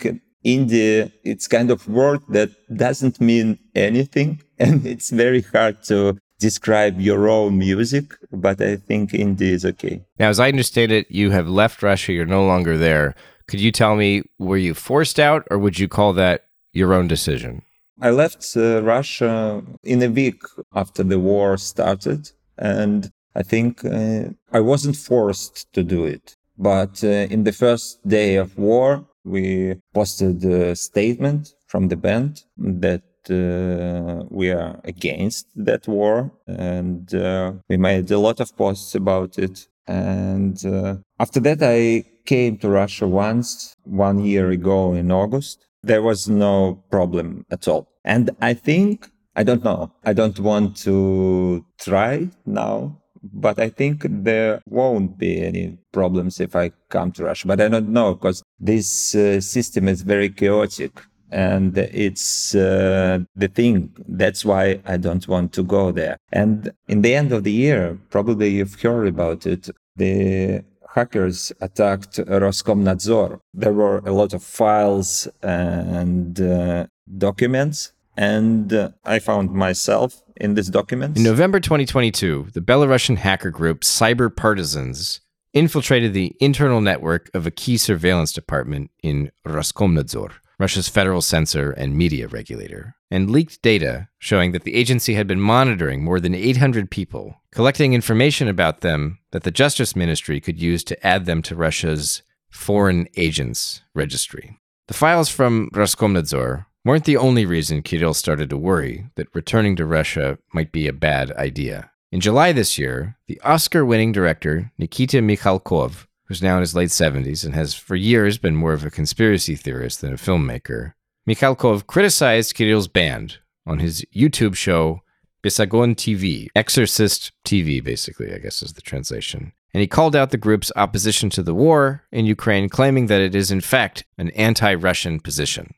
[0.45, 2.49] indie it's kind of word that
[2.85, 4.29] doesn't mean anything
[4.63, 10.03] and it's very hard to describe your own music, but I think indie is okay.
[10.19, 13.15] Now, as I understand it, you have left Russia, you're no longer there.
[13.47, 17.07] Could you tell me, were you forced out or would you call that your own
[17.07, 17.61] decision?
[18.01, 20.41] I left uh, Russia in a week
[20.73, 26.35] after the war started, and I think uh, I wasn't forced to do it.
[26.57, 32.43] But uh, in the first day of war, we posted a statement from the band
[32.57, 38.95] that uh, we are against that war and uh, we made a lot of posts
[38.95, 45.11] about it and uh, after that i came to russia once one year ago in
[45.11, 50.39] august there was no problem at all and i think i don't know i don't
[50.39, 57.11] want to try now but I think there won't be any problems if I come
[57.13, 57.47] to Russia.
[57.47, 63.47] But I don't know because this uh, system is very chaotic and it's uh, the
[63.47, 67.51] thing that's why i don't want to go there and in the end of the
[67.51, 70.61] year probably you've heard about it the
[70.93, 76.85] hackers attacked roskomnadzor there were a lot of files and uh,
[77.17, 83.51] documents and uh, i found myself in this document in november 2022 the belarusian hacker
[83.51, 85.21] group cyber partisans
[85.53, 91.97] infiltrated the internal network of a key surveillance department in roskomnadzor Russia's federal censor and
[91.97, 96.91] media regulator, and leaked data showing that the agency had been monitoring more than 800
[96.91, 101.55] people, collecting information about them that the Justice Ministry could use to add them to
[101.55, 102.21] Russia's
[102.51, 104.59] foreign agents registry.
[104.87, 109.85] The files from Roskomnadzor weren't the only reason Kirill started to worry that returning to
[109.87, 111.89] Russia might be a bad idea.
[112.11, 116.87] In July this year, the Oscar winning director Nikita Mikhalkov who's now in his late
[116.87, 120.93] 70s and has for years been more of a conspiracy theorist than a filmmaker,
[121.27, 125.01] Mikhalkov criticized Kirill's band on his YouTube show
[125.43, 129.51] Besogon TV, Exorcist TV, basically, I guess is the translation.
[129.73, 133.35] And he called out the group's opposition to the war in Ukraine, claiming that it
[133.35, 135.73] is, in fact, an anti Russian position.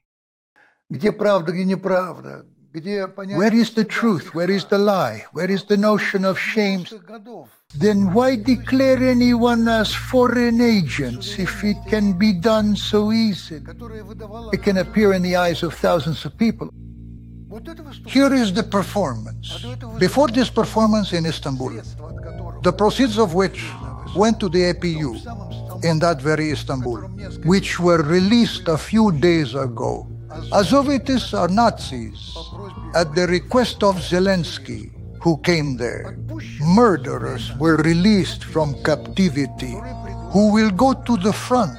[2.74, 4.34] Where is the truth?
[4.34, 5.26] Where is the lie?
[5.32, 6.86] Where is the notion of shame?
[7.76, 13.62] Then why declare anyone as foreign agents if it can be done so easily?
[14.52, 16.70] It can appear in the eyes of thousands of people.
[18.08, 19.64] Here is the performance.
[20.00, 21.80] Before this performance in Istanbul,
[22.64, 23.70] the proceeds of which
[24.16, 25.14] went to the APU
[25.84, 27.02] in that very Istanbul,
[27.46, 30.08] which were released a few days ago.
[30.52, 32.36] Azovites are Nazis
[32.96, 34.92] at the request of Zelensky,
[35.22, 36.18] who came there.
[36.62, 39.76] Murderers were released from captivity,
[40.32, 41.78] who will go to the front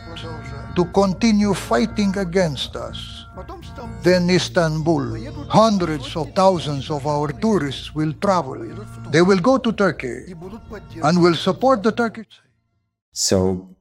[0.77, 3.27] to continue fighting against us.
[4.03, 8.61] Then Istanbul, hundreds of thousands of our tourists will travel.
[9.11, 10.35] They will go to Turkey
[11.03, 12.40] and will support the Turkish.
[13.12, 13.75] So,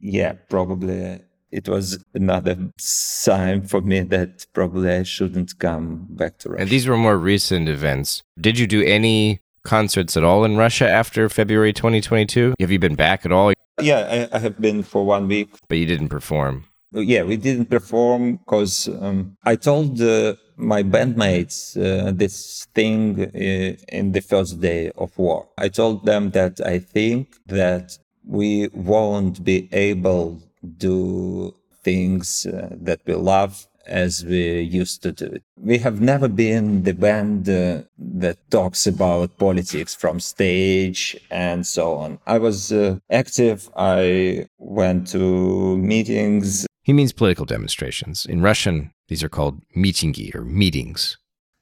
[0.00, 1.20] yeah, probably
[1.54, 6.62] it was another sign for me that probably I shouldn't come back to Russia.
[6.62, 8.22] And these were more recent events.
[8.38, 12.54] Did you do any concerts at all in Russia after February 2022?
[12.60, 13.52] Have you been back at all?
[13.80, 15.50] Yeah, I, I have been for one week.
[15.68, 16.64] But you didn't perform?
[16.92, 23.96] Yeah, we didn't perform because um, I told uh, my bandmates uh, this thing uh,
[23.98, 25.48] in the first day of war.
[25.58, 30.40] I told them that I think that we won't be able
[30.78, 35.42] do things uh, that we love as we used to do it.
[35.56, 41.94] We have never been the band uh, that talks about politics from stage and so
[41.94, 42.18] on.
[42.26, 43.68] I was uh, active.
[43.76, 46.66] I went to meetings.
[46.82, 48.26] He means political demonstrations.
[48.26, 51.16] In Russian, these are called mitingi or meetings.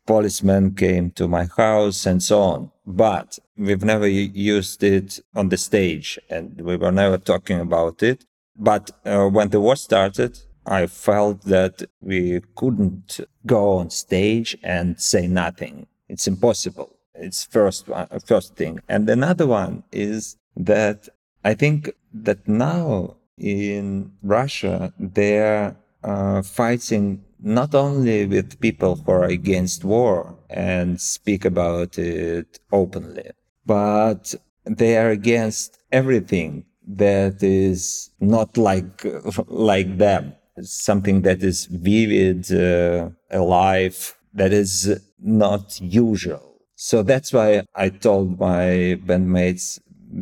[0.07, 2.71] Policemen came to my house and so on.
[2.85, 8.25] But we've never used it on the stage and we were never talking about it.
[8.57, 15.00] But uh, when the war started, I felt that we couldn't go on stage and
[15.00, 15.87] say nothing.
[16.09, 16.96] It's impossible.
[17.15, 18.81] It's first one, first thing.
[18.88, 21.09] And another one is that
[21.44, 29.25] I think that now in Russia they're uh, fighting not only with people who are
[29.25, 33.31] against war and speak about it openly,
[33.67, 34.35] but
[34.65, 39.06] they are against everything that is not like
[39.48, 40.35] like them.
[40.62, 46.60] Something that is vivid uh, alive that is not usual.
[46.74, 49.78] So that's why i told my bandmates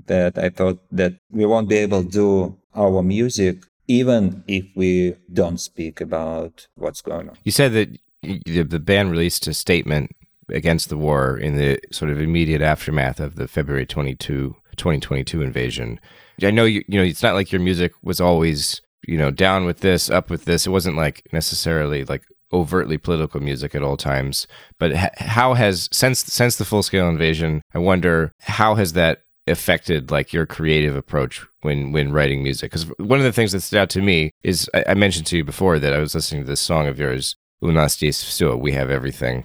[0.06, 3.56] that i thought that we won't be able to do our music
[3.90, 7.36] even if we don't speak about what's going on.
[7.42, 10.14] You said that the band released a statement
[10.48, 15.98] against the war in the sort of immediate aftermath of the February 22, 2022 invasion.
[16.42, 19.64] I know you, you know, it's not like your music was always, you know, down
[19.64, 20.66] with this, up with this.
[20.66, 22.22] It wasn't like necessarily like
[22.52, 24.46] overtly political music at all times.
[24.78, 30.10] But how has since since the full scale invasion, I wonder how has that affected
[30.10, 32.70] like your creative approach when when writing music?
[32.70, 35.36] Because one of the things that stood out to me is I, I mentioned to
[35.36, 38.57] you before that I was listening to this song of yours, "У нас здесь все,"
[38.57, 39.43] we have everything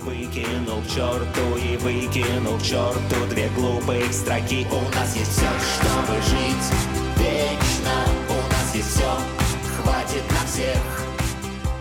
[0.00, 6.20] выкинул к черту и выкинул к черту две глупых строки У нас есть все, чтобы
[6.22, 6.66] жить
[7.16, 9.16] вечно У нас есть все,
[9.76, 11.04] хватит на всех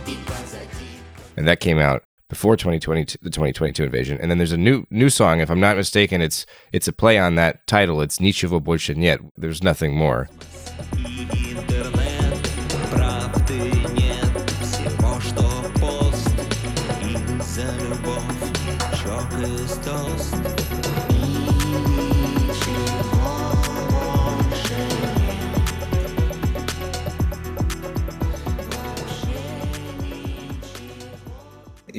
[0.08, 4.58] и позади And that came out before 2022 the 2022 invasion and then there's a
[4.58, 8.20] new new song if i'm not mistaken it's it's a play on that title it's
[8.20, 10.30] ничего больше нет there's nothing more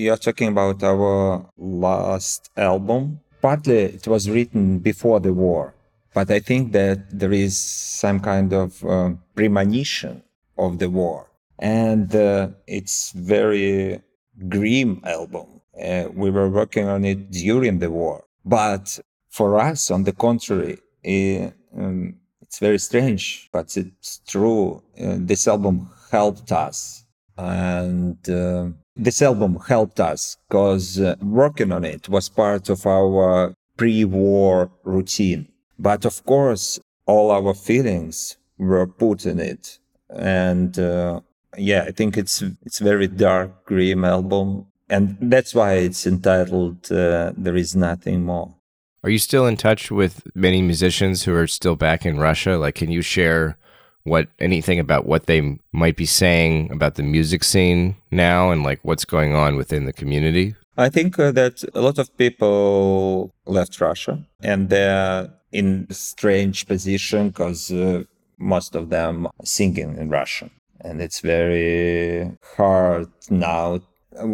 [0.06, 3.20] You're talking about our last album.
[3.41, 5.74] Partly it was written before the war,
[6.14, 10.24] but I think that there is some kind of uh, premonition
[10.58, 11.28] of the war.
[11.60, 14.01] And uh, it's very
[14.47, 15.62] grim album.
[15.82, 18.24] Uh, we were working on it during the war.
[18.43, 18.99] But
[19.30, 24.84] for us, on the contrary, it, um, it's very strange, but it's true.
[24.99, 27.05] Uh, this album helped us.
[27.38, 33.53] And uh, this album helped us because uh, working on it was part of our
[33.77, 35.47] pre-war routine.
[35.77, 39.79] But of course, all our feelings were put in it.
[40.09, 41.21] And uh,
[41.57, 47.33] yeah, I think it's it's very dark, grim album, and that's why it's entitled uh,
[47.36, 48.55] "There Is Nothing More."
[49.03, 52.57] Are you still in touch with many musicians who are still back in Russia?
[52.57, 53.57] Like, can you share
[54.06, 58.80] what anything about what they might be saying about the music scene now and like
[58.84, 60.56] what's going on within the community?
[60.78, 67.30] I think uh, that a lot of people left Russia and they're in strange position
[67.30, 68.03] because uh,
[68.38, 70.51] most of them are singing in Russian.
[70.82, 73.80] And it's very hard now.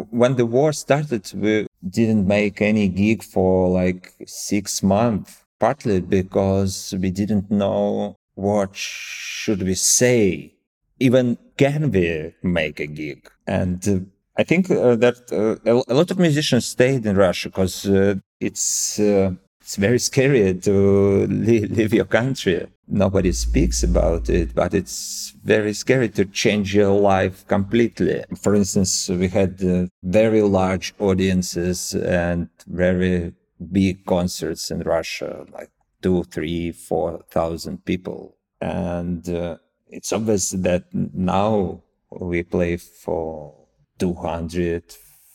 [0.09, 6.93] When the war started, we didn't make any gig for like six months, partly because
[6.99, 10.53] we didn't know what should we say?
[10.99, 13.29] Even can we make a gig?
[13.47, 13.99] And uh,
[14.37, 18.99] I think uh, that uh, a lot of musicians stayed in Russia because uh, it's
[18.99, 19.31] uh,
[19.61, 22.67] it's very scary to leave, leave, your country.
[22.87, 28.23] Nobody speaks about it, but it's very scary to change your life completely.
[28.43, 33.33] For instance, we had uh, very large audiences and very
[33.71, 35.69] big concerts in Russia, like
[36.01, 38.37] two, three, four thousand people.
[38.59, 43.55] And uh, it's obvious that now we play for
[43.99, 44.83] 200,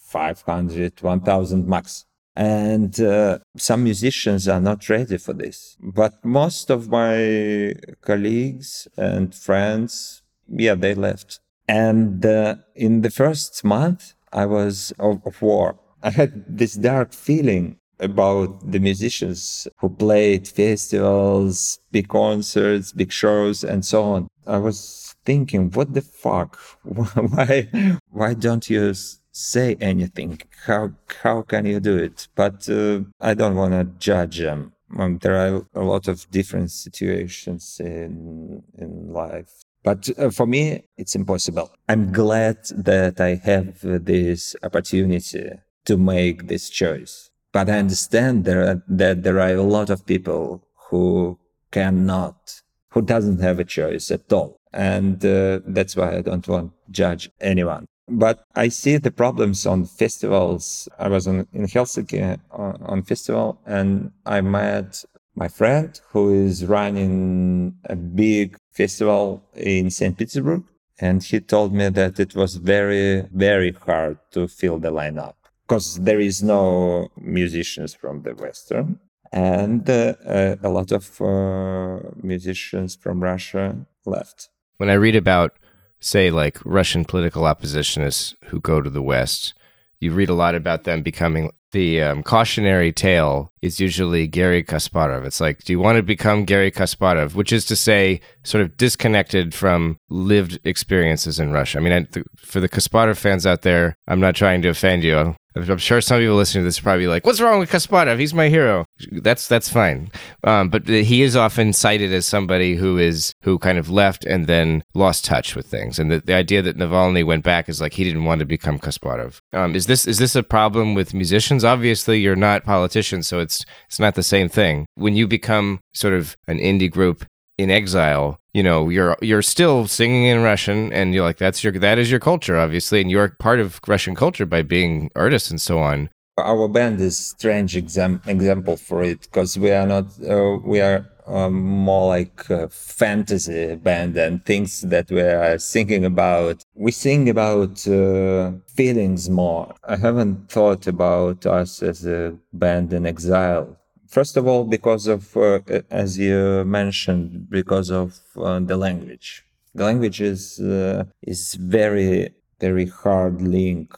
[0.06, 2.04] 500, 1000 max.
[2.34, 5.76] And uh, some musicians are not ready for this.
[5.80, 11.40] But most of my colleagues and friends, yeah, they left.
[11.66, 17.12] And uh, in the first month I was of, of war, I had this dark
[17.12, 24.28] feeling about the musicians who played festivals, big concerts, big shows, and so on.
[24.47, 26.57] I was thinking, what the fuck?
[26.82, 27.68] why,
[28.11, 28.94] why don't you
[29.32, 30.40] say anything?
[30.66, 30.92] How,
[31.22, 32.28] how can you do it?
[32.34, 34.72] But uh, I don't want to judge them.
[34.97, 39.51] Um, there are a lot of different situations in in life.
[39.82, 41.72] But uh, for me, it's impossible.
[41.88, 45.51] I'm glad that I have this opportunity
[45.86, 50.04] to make this choice but I understand there are, that there are a lot of
[50.04, 51.38] people who
[51.70, 54.59] cannot, who doesn't have a choice at all.
[54.74, 57.86] And uh, that's why I don't want to judge anyone.
[58.09, 60.86] But I see the problems on festivals.
[60.98, 65.02] I was on, in Helsinki on, on festival and I met
[65.34, 70.14] my friend who is running a big festival in St.
[70.18, 70.64] Petersburg.
[70.98, 75.36] and he told me that it was very, very hard to fill the lineup
[75.66, 79.00] because there is no musicians from the Western
[79.32, 84.48] and uh, uh, a lot of uh, musicians from Russia left.
[84.76, 85.58] When I read about,
[86.00, 89.54] say, like Russian political oppositionists who go to the West,
[89.98, 95.26] you read a lot about them becoming the um, cautionary tale is usually Garry Kasparov.
[95.26, 97.34] It's like, do you want to become Garry Kasparov?
[97.34, 101.78] Which is to say, sort of disconnected from lived experiences in Russia.
[101.78, 105.04] I mean, I, th- for the Kasparov fans out there, I'm not trying to offend
[105.04, 105.36] you.
[105.57, 108.18] I'm sure some people listening to this are probably like, "What's wrong with Kasparov?
[108.18, 110.11] He's my hero." That's that's fine,
[110.44, 114.46] um, but he is often cited as somebody who is who kind of left and
[114.46, 115.98] then lost touch with things.
[115.98, 118.78] And the, the idea that Navalny went back is like he didn't want to become
[118.78, 119.40] Kasparov.
[119.52, 121.64] Um, is this is this a problem with musicians?
[121.64, 124.86] Obviously, you're not politicians, so it's it's not the same thing.
[124.94, 127.24] When you become sort of an indie group
[127.59, 131.72] in exile, you know, you're you're still singing in Russian, and you're like that's your
[131.72, 135.61] that is your culture, obviously, and you're part of Russian culture by being artists and
[135.61, 136.11] so on.
[136.38, 141.07] Our band is strange exam- example for it because we are not uh, we are
[141.26, 146.62] um, more like a fantasy band and things that we are thinking about.
[146.74, 149.74] We sing about uh, feelings more.
[149.88, 153.76] I haven't thought about us as a band in exile
[154.16, 155.60] First of all, because of, uh,
[155.90, 159.44] as you mentioned, because of uh, the language.
[159.74, 163.92] The language is uh, is very very hard link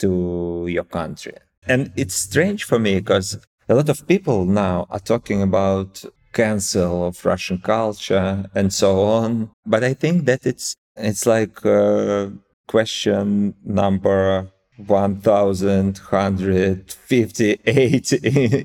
[0.00, 1.34] to your country,
[1.68, 7.06] and it's strange for me because a lot of people now are talking about cancel
[7.06, 9.50] of Russian culture and so on.
[9.64, 12.30] But I think that it's it's like uh,
[12.66, 14.50] question number
[14.88, 18.10] one thousand hundred fifty eight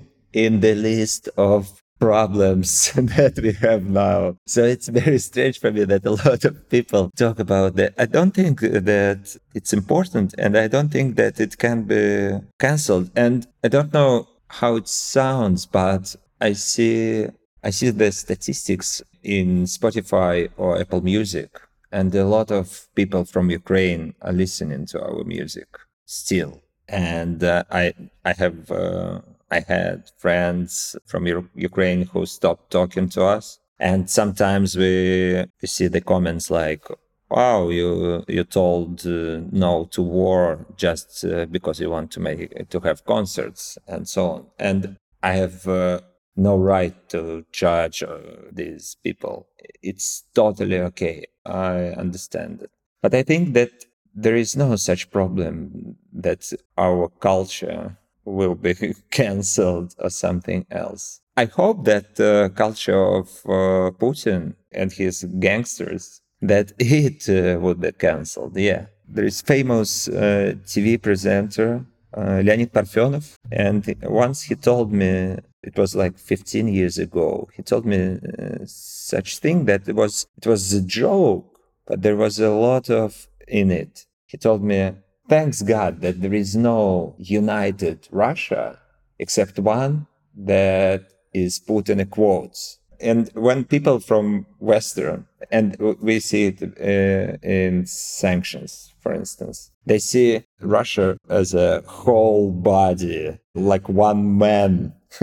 [0.35, 4.35] in the list of problems that we have now.
[4.45, 7.93] So it's very strange for me that a lot of people talk about that.
[7.97, 13.11] I don't think that it's important and I don't think that it can be cancelled.
[13.15, 17.27] And I don't know how it sounds, but I see
[17.63, 21.49] I see the statistics in Spotify or Apple Music
[21.91, 25.69] and a lot of people from Ukraine are listening to our music
[26.05, 26.61] still.
[26.89, 29.21] And uh, I I have uh,
[29.55, 31.21] I had friends from
[31.55, 33.59] Ukraine who stopped talking to us.
[33.79, 36.83] And sometimes we, we see the comments like,
[37.29, 42.69] wow, you, you told uh, no to war just uh, because you want to make,
[42.69, 44.45] to have concerts and so on.
[44.59, 46.01] And I have uh,
[46.35, 48.17] no right to judge uh,
[48.51, 49.47] these people.
[49.81, 51.25] It's totally okay.
[51.45, 52.71] I understand it.
[53.01, 53.71] But I think that
[54.13, 58.75] there is no such problem that our culture will be
[59.11, 61.21] cancelled or something else.
[61.37, 67.81] I hope that the culture of uh, Putin and his gangsters that it uh, would
[67.81, 68.57] be cancelled.
[68.57, 71.85] Yeah, there is famous uh, TV presenter
[72.17, 77.49] uh, Leonid Parfenov, and once he told me it was like 15 years ago.
[77.53, 82.15] He told me uh, such thing that it was it was a joke, but there
[82.15, 84.05] was a lot of in it.
[84.27, 84.93] He told me
[85.27, 88.79] thanks God that there is no united Russia
[89.19, 91.03] except one that
[91.33, 92.79] is put in quotes.
[92.99, 99.99] And when people from Western, and we see it uh, in sanctions, for instance, they
[99.99, 104.93] see Russia as a whole body, like one man.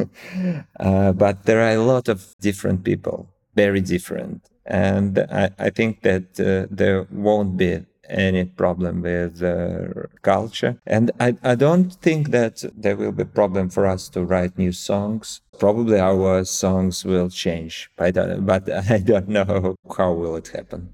[0.80, 4.48] uh, but there are a lot of different people, very different.
[4.64, 10.78] And I, I think that uh, there won't be any problem with uh, culture.
[10.86, 14.72] And I, I don't think that there will be problem for us to write new
[14.72, 15.40] songs.
[15.58, 20.92] Probably our songs will change, but, uh, but I don't know how will it happen.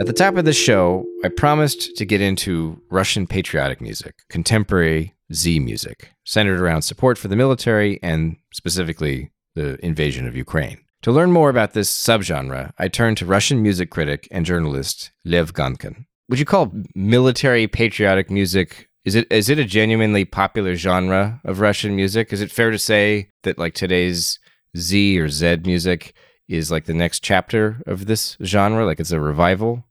[0.00, 5.16] At the top of the show, I promised to get into Russian patriotic music, contemporary
[5.32, 10.78] Z music, centered around support for the military and specifically the invasion of Ukraine.
[11.02, 15.52] To learn more about this subgenre, I turned to Russian music critic and journalist Lev
[15.52, 16.06] Gankin.
[16.28, 21.60] Would you call military patriotic music is it is it a genuinely popular genre of
[21.60, 22.30] Russian music?
[22.32, 24.38] Is it fair to say that like today's
[24.76, 26.14] Z or Z music
[26.48, 29.84] is like the next chapter of this genre, like it's a revival?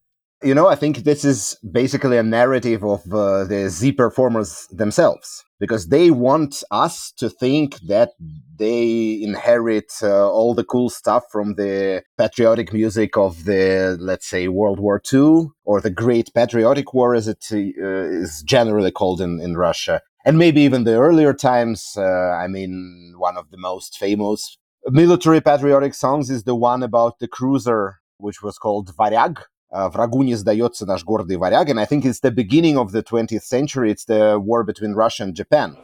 [0.43, 5.43] You know, I think this is basically a narrative of uh, the Z performers themselves
[5.59, 8.11] because they want us to think that
[8.57, 14.47] they inherit uh, all the cool stuff from the patriotic music of the, let's say,
[14.47, 19.39] World War II or the Great Patriotic War, as it uh, is generally called in,
[19.39, 20.01] in Russia.
[20.25, 21.93] And maybe even the earlier times.
[21.95, 27.19] Uh, I mean, one of the most famous military patriotic songs is the one about
[27.19, 29.37] the cruiser, which was called Varyag
[29.72, 31.70] Uh, Врагу не сдается наш гордый варяг.
[31.70, 33.90] And I think it's the beginning of the 20th century.
[33.90, 35.76] It's the war between Russia and Japan.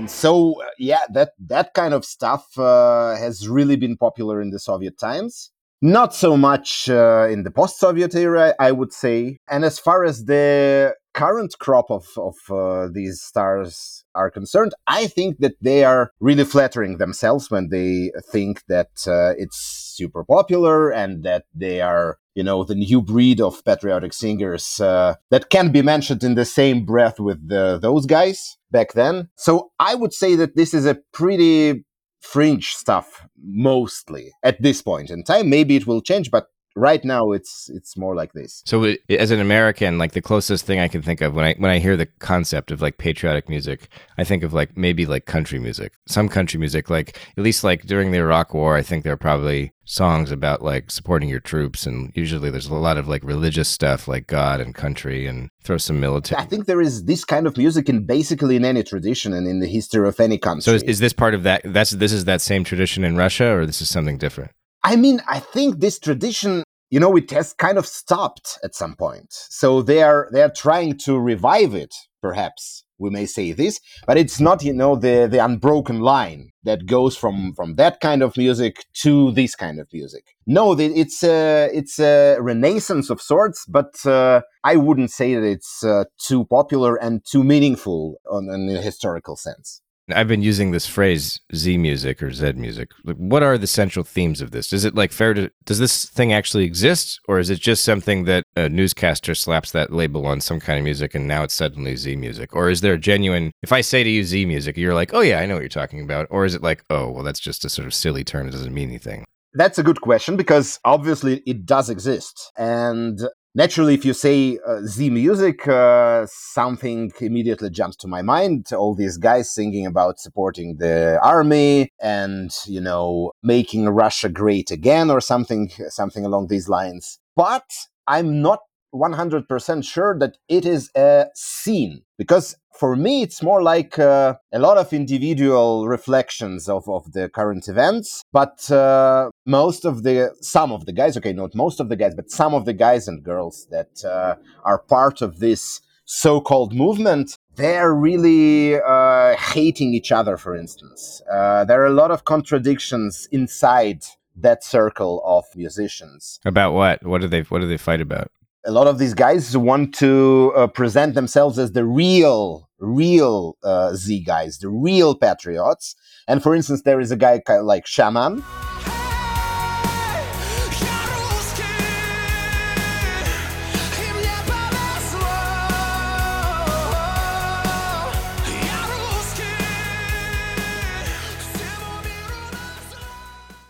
[0.00, 4.50] and so uh, yeah that that kind of stuff uh, has really been popular in
[4.50, 5.50] the soviet times
[5.85, 10.25] not so much uh, in the post-soviet era i would say and as far as
[10.25, 16.11] the current crop of, of uh, these stars are concerned i think that they are
[16.19, 19.57] really flattering themselves when they think that uh, it's
[19.95, 25.15] super popular and that they are you know, the new breed of patriotic singers uh,
[25.31, 29.29] that can be mentioned in the same breath with the, those guys back then.
[29.37, 31.85] So I would say that this is a pretty
[32.25, 35.49] fringe stuff mostly at this point in time.
[35.49, 38.61] Maybe it will change, but right now it's it's more like this.
[38.65, 41.53] So it, as an american like the closest thing i can think of when i
[41.57, 45.25] when i hear the concept of like patriotic music i think of like maybe like
[45.25, 49.03] country music some country music like at least like during the iraq war i think
[49.03, 53.07] there are probably songs about like supporting your troops and usually there's a lot of
[53.07, 57.05] like religious stuff like god and country and throw some military i think there is
[57.05, 60.37] this kind of music in basically in any tradition and in the history of any
[60.37, 63.15] country so is, is this part of that that's this is that same tradition in
[63.15, 64.51] russia or this is something different
[64.85, 68.95] I mean, I think this tradition, you know, it has kind of stopped at some
[68.95, 69.29] point.
[69.31, 74.17] So they are they are trying to revive it, perhaps we may say this, but
[74.17, 78.37] it's not, you know, the the unbroken line that goes from from that kind of
[78.37, 80.35] music to this kind of music.
[80.45, 85.83] No, it's a it's a renaissance of sorts, but uh, I wouldn't say that it's
[85.83, 89.81] uh, too popular and too meaningful on, in a historical sense.
[90.13, 92.91] I've been using this phrase Z music or Z music.
[93.03, 94.71] What are the central themes of this?
[94.71, 98.25] Is it like fair to does this thing actually exist or is it just something
[98.25, 101.95] that a newscaster slaps that label on some kind of music and now it's suddenly
[101.95, 102.55] Z music?
[102.55, 105.21] Or is there a genuine if I say to you Z music, you're like, "Oh
[105.21, 107.65] yeah, I know what you're talking about." Or is it like, "Oh, well that's just
[107.65, 111.41] a sort of silly term, it doesn't mean anything." That's a good question because obviously
[111.47, 112.51] it does exist.
[112.57, 113.21] And
[113.55, 118.67] naturally, if you say uh, Z music, uh, something immediately jumps to my mind.
[118.73, 125.09] All these guys singing about supporting the army and, you know, making Russia great again
[125.09, 127.19] or something, something along these lines.
[127.35, 127.65] But
[128.07, 128.59] I'm not
[128.95, 132.01] 100% sure that it is a scene.
[132.17, 137.29] Because for me it's more like uh, a lot of individual reflections of, of the
[137.29, 141.87] current events but uh, most of the some of the guys okay not most of
[141.87, 144.35] the guys but some of the guys and girls that uh,
[144.65, 151.21] are part of this so-called movement they're really uh, hating each other for instance.
[151.31, 154.03] Uh, there are a lot of contradictions inside
[154.35, 156.39] that circle of musicians.
[156.45, 157.05] About what?
[157.05, 158.29] What do they what do they fight about
[158.67, 163.93] a lot of these guys want to uh, present themselves as the real, real uh,
[163.93, 165.95] Z guys, the real patriots.
[166.27, 168.43] And for instance, there is a guy like Shaman.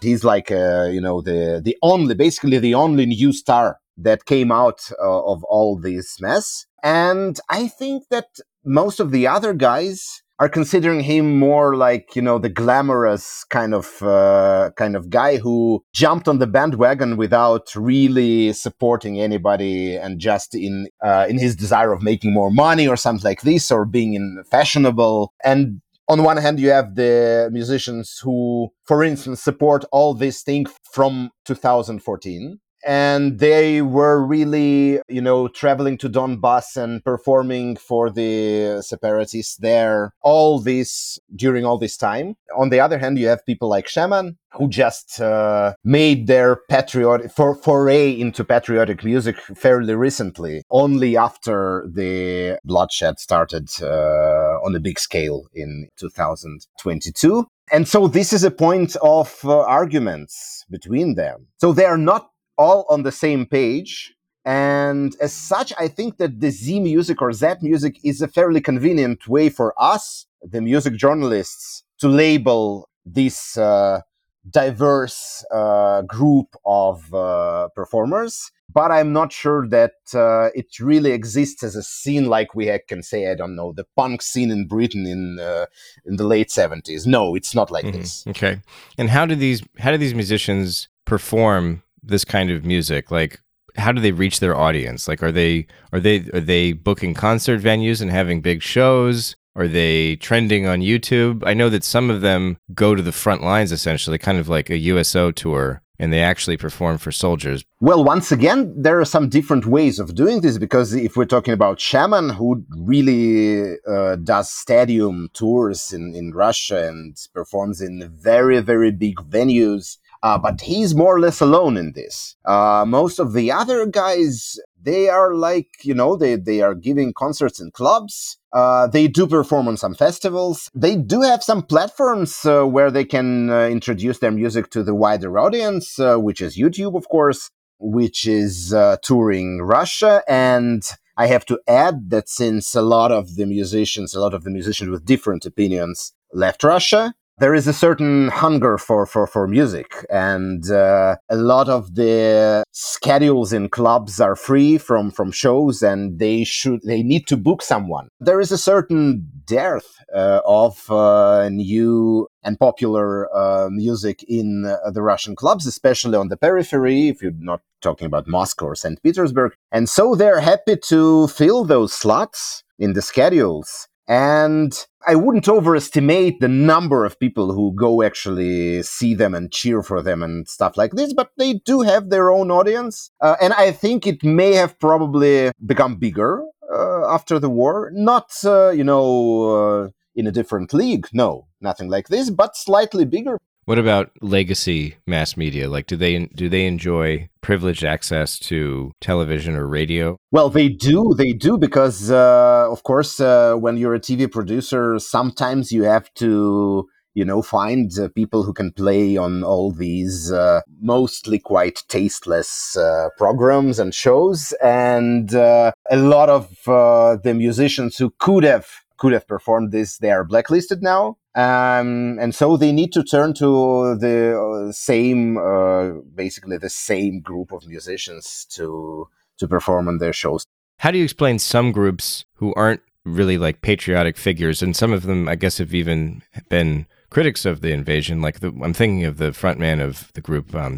[0.02, 4.52] He's like, uh, you know, the the only, basically the only new star that came
[4.52, 6.66] out uh, of all this mess.
[6.84, 8.28] And I think that
[8.64, 13.74] most of the other guys are considering him more like you know the glamorous kind
[13.74, 20.20] of uh, kind of guy who jumped on the bandwagon without really supporting anybody and
[20.20, 23.86] just in uh, in his desire of making more money or something like this or
[23.86, 29.86] being in fashionable and on one hand you have the musicians who for instance support
[29.91, 37.04] all this thing from 2014 and they were really, you know, traveling to Donbass and
[37.04, 40.14] performing for the separatists there.
[40.22, 42.36] All this during all this time.
[42.56, 47.32] On the other hand, you have people like Shaman who just uh, made their patriotic
[47.32, 54.80] for, foray into patriotic music fairly recently, only after the bloodshed started uh, on a
[54.80, 57.46] big scale in 2022.
[57.72, 61.48] And so this is a point of uh, arguments between them.
[61.58, 64.14] So they are not all on the same page.
[64.45, 68.62] And as such, I think that the Z music or Z music is a fairly
[68.62, 74.01] convenient way for us, the music journalists, to label this uh,
[74.49, 81.64] diverse uh, group of uh, performers but I'm not sure that uh, it really exists
[81.64, 85.06] as a scene like we can say, I don't know, the punk scene in Britain
[85.06, 85.68] in uh,
[86.06, 87.08] in the late seventies.
[87.08, 87.99] No, it's not like mm-hmm.
[87.99, 88.28] this.
[88.28, 88.62] Okay,
[88.97, 93.12] and how do these how do these musicians perform this kind of music?
[93.12, 93.41] Like,
[93.78, 95.08] how do they reach their audience?
[95.08, 99.36] Like, are they are they are they booking concert venues and having big shows?
[99.56, 101.43] Are they trending on YouTube?
[101.45, 104.70] I know that some of them go to the front lines essentially, kind of like
[104.70, 107.64] a USO tour and they actually perform for soldiers.
[107.80, 111.53] Well, once again, there are some different ways of doing this because if we're talking
[111.53, 118.60] about Shaman, who really uh, does stadium tours in, in Russia and performs in very,
[118.60, 122.36] very big venues, uh, but he's more or less alone in this.
[122.45, 127.13] Uh, most of the other guys, they are like, you know, they, they are giving
[127.13, 128.39] concerts in clubs.
[128.51, 130.71] Uh, they do perform on some festivals.
[130.73, 134.95] They do have some platforms uh, where they can uh, introduce their music to the
[134.95, 138.73] wider audience, uh, which is YouTube, of course, which is
[139.03, 140.23] touring Russia.
[140.28, 140.82] And
[141.17, 144.49] I have to add that since a lot of the musicians, a lot of the
[144.49, 150.06] musicians with different opinions left Russia, there is a certain hunger for for for music
[150.10, 156.20] and uh, a lot of the schedules in clubs are free from from shows and
[156.20, 158.08] they should they need to book someone.
[158.20, 164.92] There is a certain dearth uh, of uh, new and popular uh, music in uh,
[164.92, 169.02] the russian clubs especially on the periphery if you're not talking about moscow or st
[169.04, 169.54] petersburg.
[169.72, 176.39] And so they're happy to fill those slots in the schedules and I wouldn't overestimate
[176.39, 180.78] the number of people who go actually see them and cheer for them and stuff
[180.78, 183.12] like this, but they do have their own audience.
[183.22, 186.43] Uh, and I think it may have probably become bigger
[186.74, 187.91] uh, after the war.
[187.93, 191.08] Not, uh, you know, uh, in a different league.
[191.14, 193.38] No, nothing like this, but slightly bigger.
[193.66, 195.68] What about legacy mass media?
[195.70, 200.18] Like, do they do they enjoy privileged access to television or radio?
[200.32, 201.16] Well, they do.
[201.16, 206.13] They do because, uh, of course, uh, when you're a TV producer, sometimes you have
[206.16, 211.82] to you know, find uh, people who can play on all these uh, mostly quite
[211.88, 214.53] tasteless uh, programs and shows.
[214.61, 219.97] And uh, a lot of uh, the musicians who could have could have performed this,
[219.97, 221.18] they are blacklisted now.
[221.36, 227.20] Um, and so they need to turn to the uh, same, uh, basically the same
[227.20, 229.08] group of musicians to
[229.38, 230.46] to perform on their shows.
[230.80, 235.04] How do you explain some groups who aren't really like patriotic figures, and some of
[235.04, 238.22] them, I guess, have even been critics of the invasion.
[238.22, 240.78] Like the, I'm thinking of the frontman of the group, um.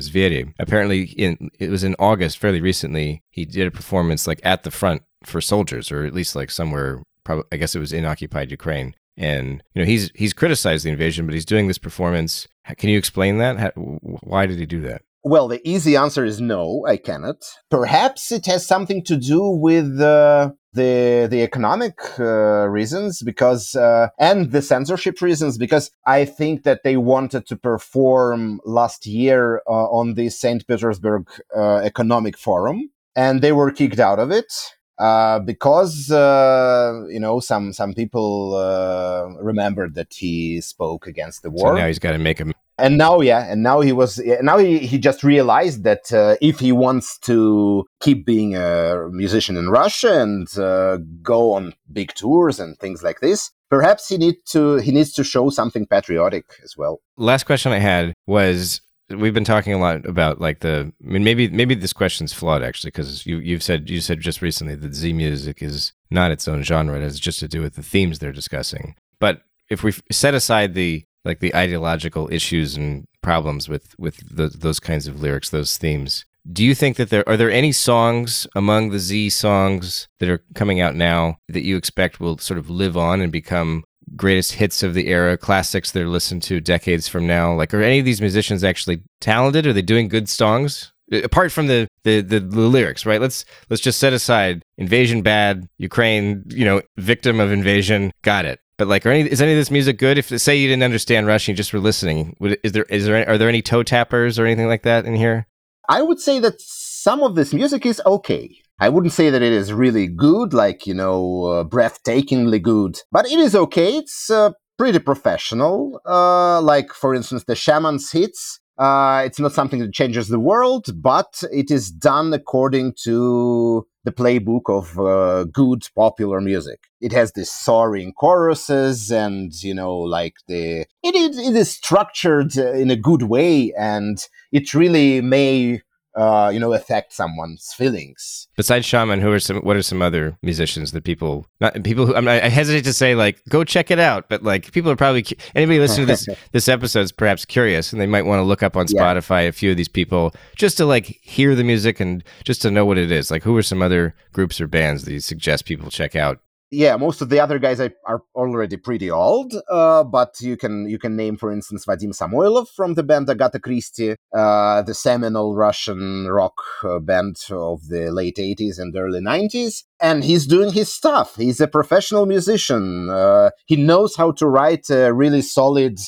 [0.59, 4.71] Apparently, in it was in August, fairly recently, he did a performance like at the
[4.71, 7.01] front for soldiers, or at least like somewhere.
[7.23, 10.89] Probably, I guess it was in occupied Ukraine, and you know he's he's criticized the
[10.89, 12.47] invasion, but he's doing this performance.
[12.77, 13.57] Can you explain that?
[13.57, 15.01] How, why did he do that?
[15.23, 17.43] Well, the easy answer is no, I cannot.
[17.69, 24.07] Perhaps it has something to do with uh, the the economic uh, reasons because uh,
[24.17, 29.87] and the censorship reasons because I think that they wanted to perform last year uh,
[29.99, 30.65] on the St.
[30.65, 34.53] Petersburg uh, Economic Forum and they were kicked out of it
[34.99, 41.49] uh, because uh, you know some some people uh, remembered that he spoke against the
[41.49, 41.73] war.
[41.73, 42.53] So now he's got to make him.
[42.79, 44.21] And now, yeah, and now he was.
[44.41, 49.57] Now he, he just realized that uh, if he wants to keep being a musician
[49.57, 54.35] in Russia and uh, go on big tours and things like this, perhaps he need
[54.51, 57.01] to he needs to show something patriotic as well.
[57.17, 61.23] Last question I had was we've been talking a lot about like the I mean
[61.23, 64.93] maybe maybe this question's flawed actually because you you've said you said just recently that
[64.93, 68.19] Z music is not its own genre it has just to do with the themes
[68.19, 68.95] they're discussing.
[69.19, 74.47] But if we set aside the like the ideological issues and problems with with the,
[74.47, 78.47] those kinds of lyrics those themes do you think that there are there any songs
[78.55, 82.69] among the Z songs that are coming out now that you expect will sort of
[82.69, 83.83] live on and become
[84.15, 87.53] greatest hits of the era, classics they're listened to decades from now?
[87.53, 89.67] Like, are any of these musicians actually talented?
[89.67, 90.91] Are they doing good songs?
[91.23, 93.21] Apart from the, the, the, the lyrics, right?
[93.21, 98.59] Let's let's just set aside invasion bad, Ukraine, you know, victim of invasion, got it.
[98.77, 100.17] But like, are any, is any of this music good?
[100.17, 103.27] If say you didn't understand Russian, you just were listening, would, is there is there
[103.27, 105.47] are there any toe tappers or anything like that in here?
[105.89, 108.61] I would say that some of this music is okay.
[108.79, 113.25] I wouldn't say that it is really good, like, you know, uh, breathtakingly good, but
[113.25, 113.97] it is okay.
[113.97, 115.99] It's uh, pretty professional.
[116.05, 118.59] Uh, like, for instance, the Shaman's hits.
[118.77, 124.11] Uh, it's not something that changes the world, but it is done according to the
[124.11, 126.81] playbook of uh, good popular music.
[127.01, 132.55] It has these soaring choruses and, you know, like the, it, it, it is structured
[132.55, 134.19] uh, in a good way and
[134.51, 135.81] it really may
[136.17, 138.47] uh, you know, affect someone's feelings.
[138.57, 139.57] Besides Shaman, who are some?
[139.57, 142.93] What are some other musicians that people, not people who I, mean, I hesitate to
[142.93, 146.27] say like go check it out, but like people are probably anybody listening to this
[146.51, 149.49] this episode is perhaps curious and they might want to look up on Spotify yeah.
[149.49, 152.85] a few of these people just to like hear the music and just to know
[152.85, 153.29] what it is.
[153.29, 156.39] Like, who are some other groups or bands that you suggest people check out
[156.71, 160.99] yeah, most of the other guys are, already pretty old, uh, but you can you
[160.99, 166.27] can name, for instance, Vadim Samoilov from the band Agatha Christie, uh, the seminal Russian
[166.27, 171.35] rock uh, band of the late '80s and early '90s, and he's doing his stuff.
[171.35, 173.09] He's a professional musician.
[173.09, 175.99] Uh, he knows how to write a really solid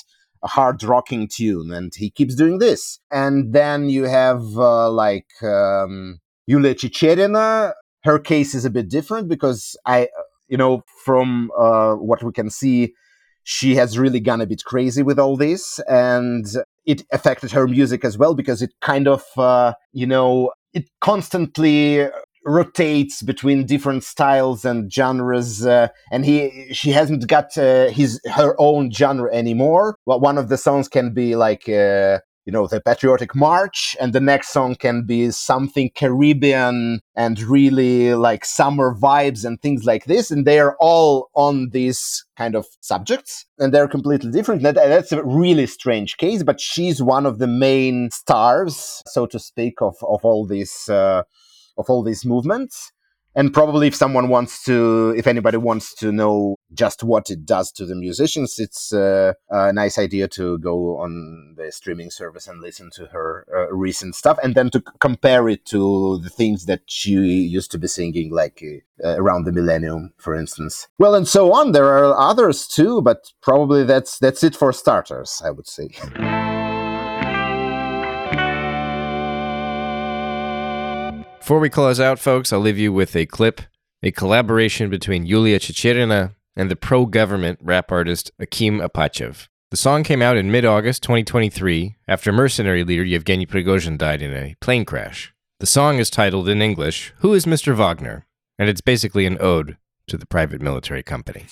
[0.43, 2.99] hard rocking tune, and he keeps doing this.
[3.11, 7.73] And then you have uh, like um, Yulia Chicherina.
[8.03, 10.07] Her case is a bit different because I
[10.49, 12.93] you know, from uh, what we can see,
[13.43, 16.45] she has really gone a bit crazy with all this, and
[16.85, 22.07] it affected her music as well because it kind of, uh, you know, it constantly
[22.45, 28.55] rotates between different styles and genres uh, and he she hasn't got uh, his her
[28.59, 29.97] own genre anymore.
[30.05, 32.19] Well one of the songs can be like uh,
[32.49, 38.15] you know, the patriotic march, and the next song can be something Caribbean and really
[38.15, 40.31] like summer vibes and things like this.
[40.31, 44.63] And they are all on these kind of subjects, and they're completely different.
[44.63, 49.37] That, that's a really strange case, but she's one of the main stars, so to
[49.37, 51.21] speak, of of all these uh,
[51.77, 52.91] of all these movements
[53.39, 57.71] and probably if someone wants to if anybody wants to know just what it does
[57.71, 62.59] to the musicians it's uh, a nice idea to go on the streaming service and
[62.59, 66.81] listen to her uh, recent stuff and then to compare it to the things that
[66.85, 68.61] she used to be singing like
[69.05, 70.89] uh, around the millennium for instance.
[70.97, 71.71] Well and so on.
[71.71, 75.87] There are others too but probably that's that's it for starters i would say
[81.49, 83.61] Before we close out, folks, I'll leave you with a clip,
[84.03, 89.47] a collaboration between Yulia Chicherina and the pro government rap artist Akim Apachev.
[89.71, 94.31] The song came out in mid August 2023 after mercenary leader Yevgeny Prigozhin died in
[94.31, 95.33] a plane crash.
[95.59, 97.75] The song is titled in English, Who is Mr.
[97.75, 98.27] Wagner?
[98.59, 101.47] and it's basically an ode to the private military company.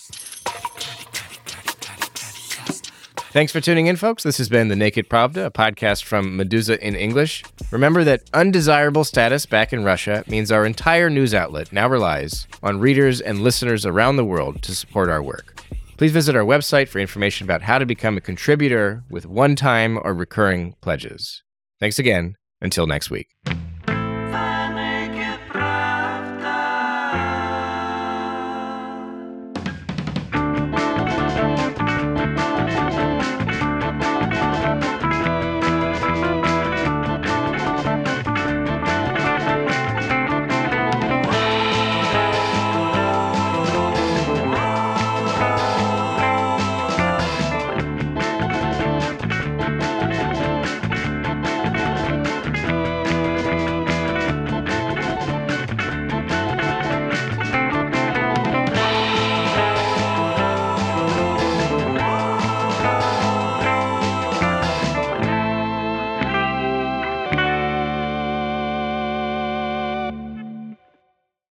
[3.32, 4.24] Thanks for tuning in, folks.
[4.24, 7.44] This has been The Naked Pravda, a podcast from Meduza in English.
[7.72, 12.80] Remember that undesirable status back in Russia means our entire news outlet now relies on
[12.80, 15.62] readers and listeners around the world to support our work.
[15.98, 20.00] Please visit our website for information about how to become a contributor with one time
[20.04, 21.44] or recurring pledges.
[21.80, 22.36] Thanks again.
[22.62, 23.28] Until next week.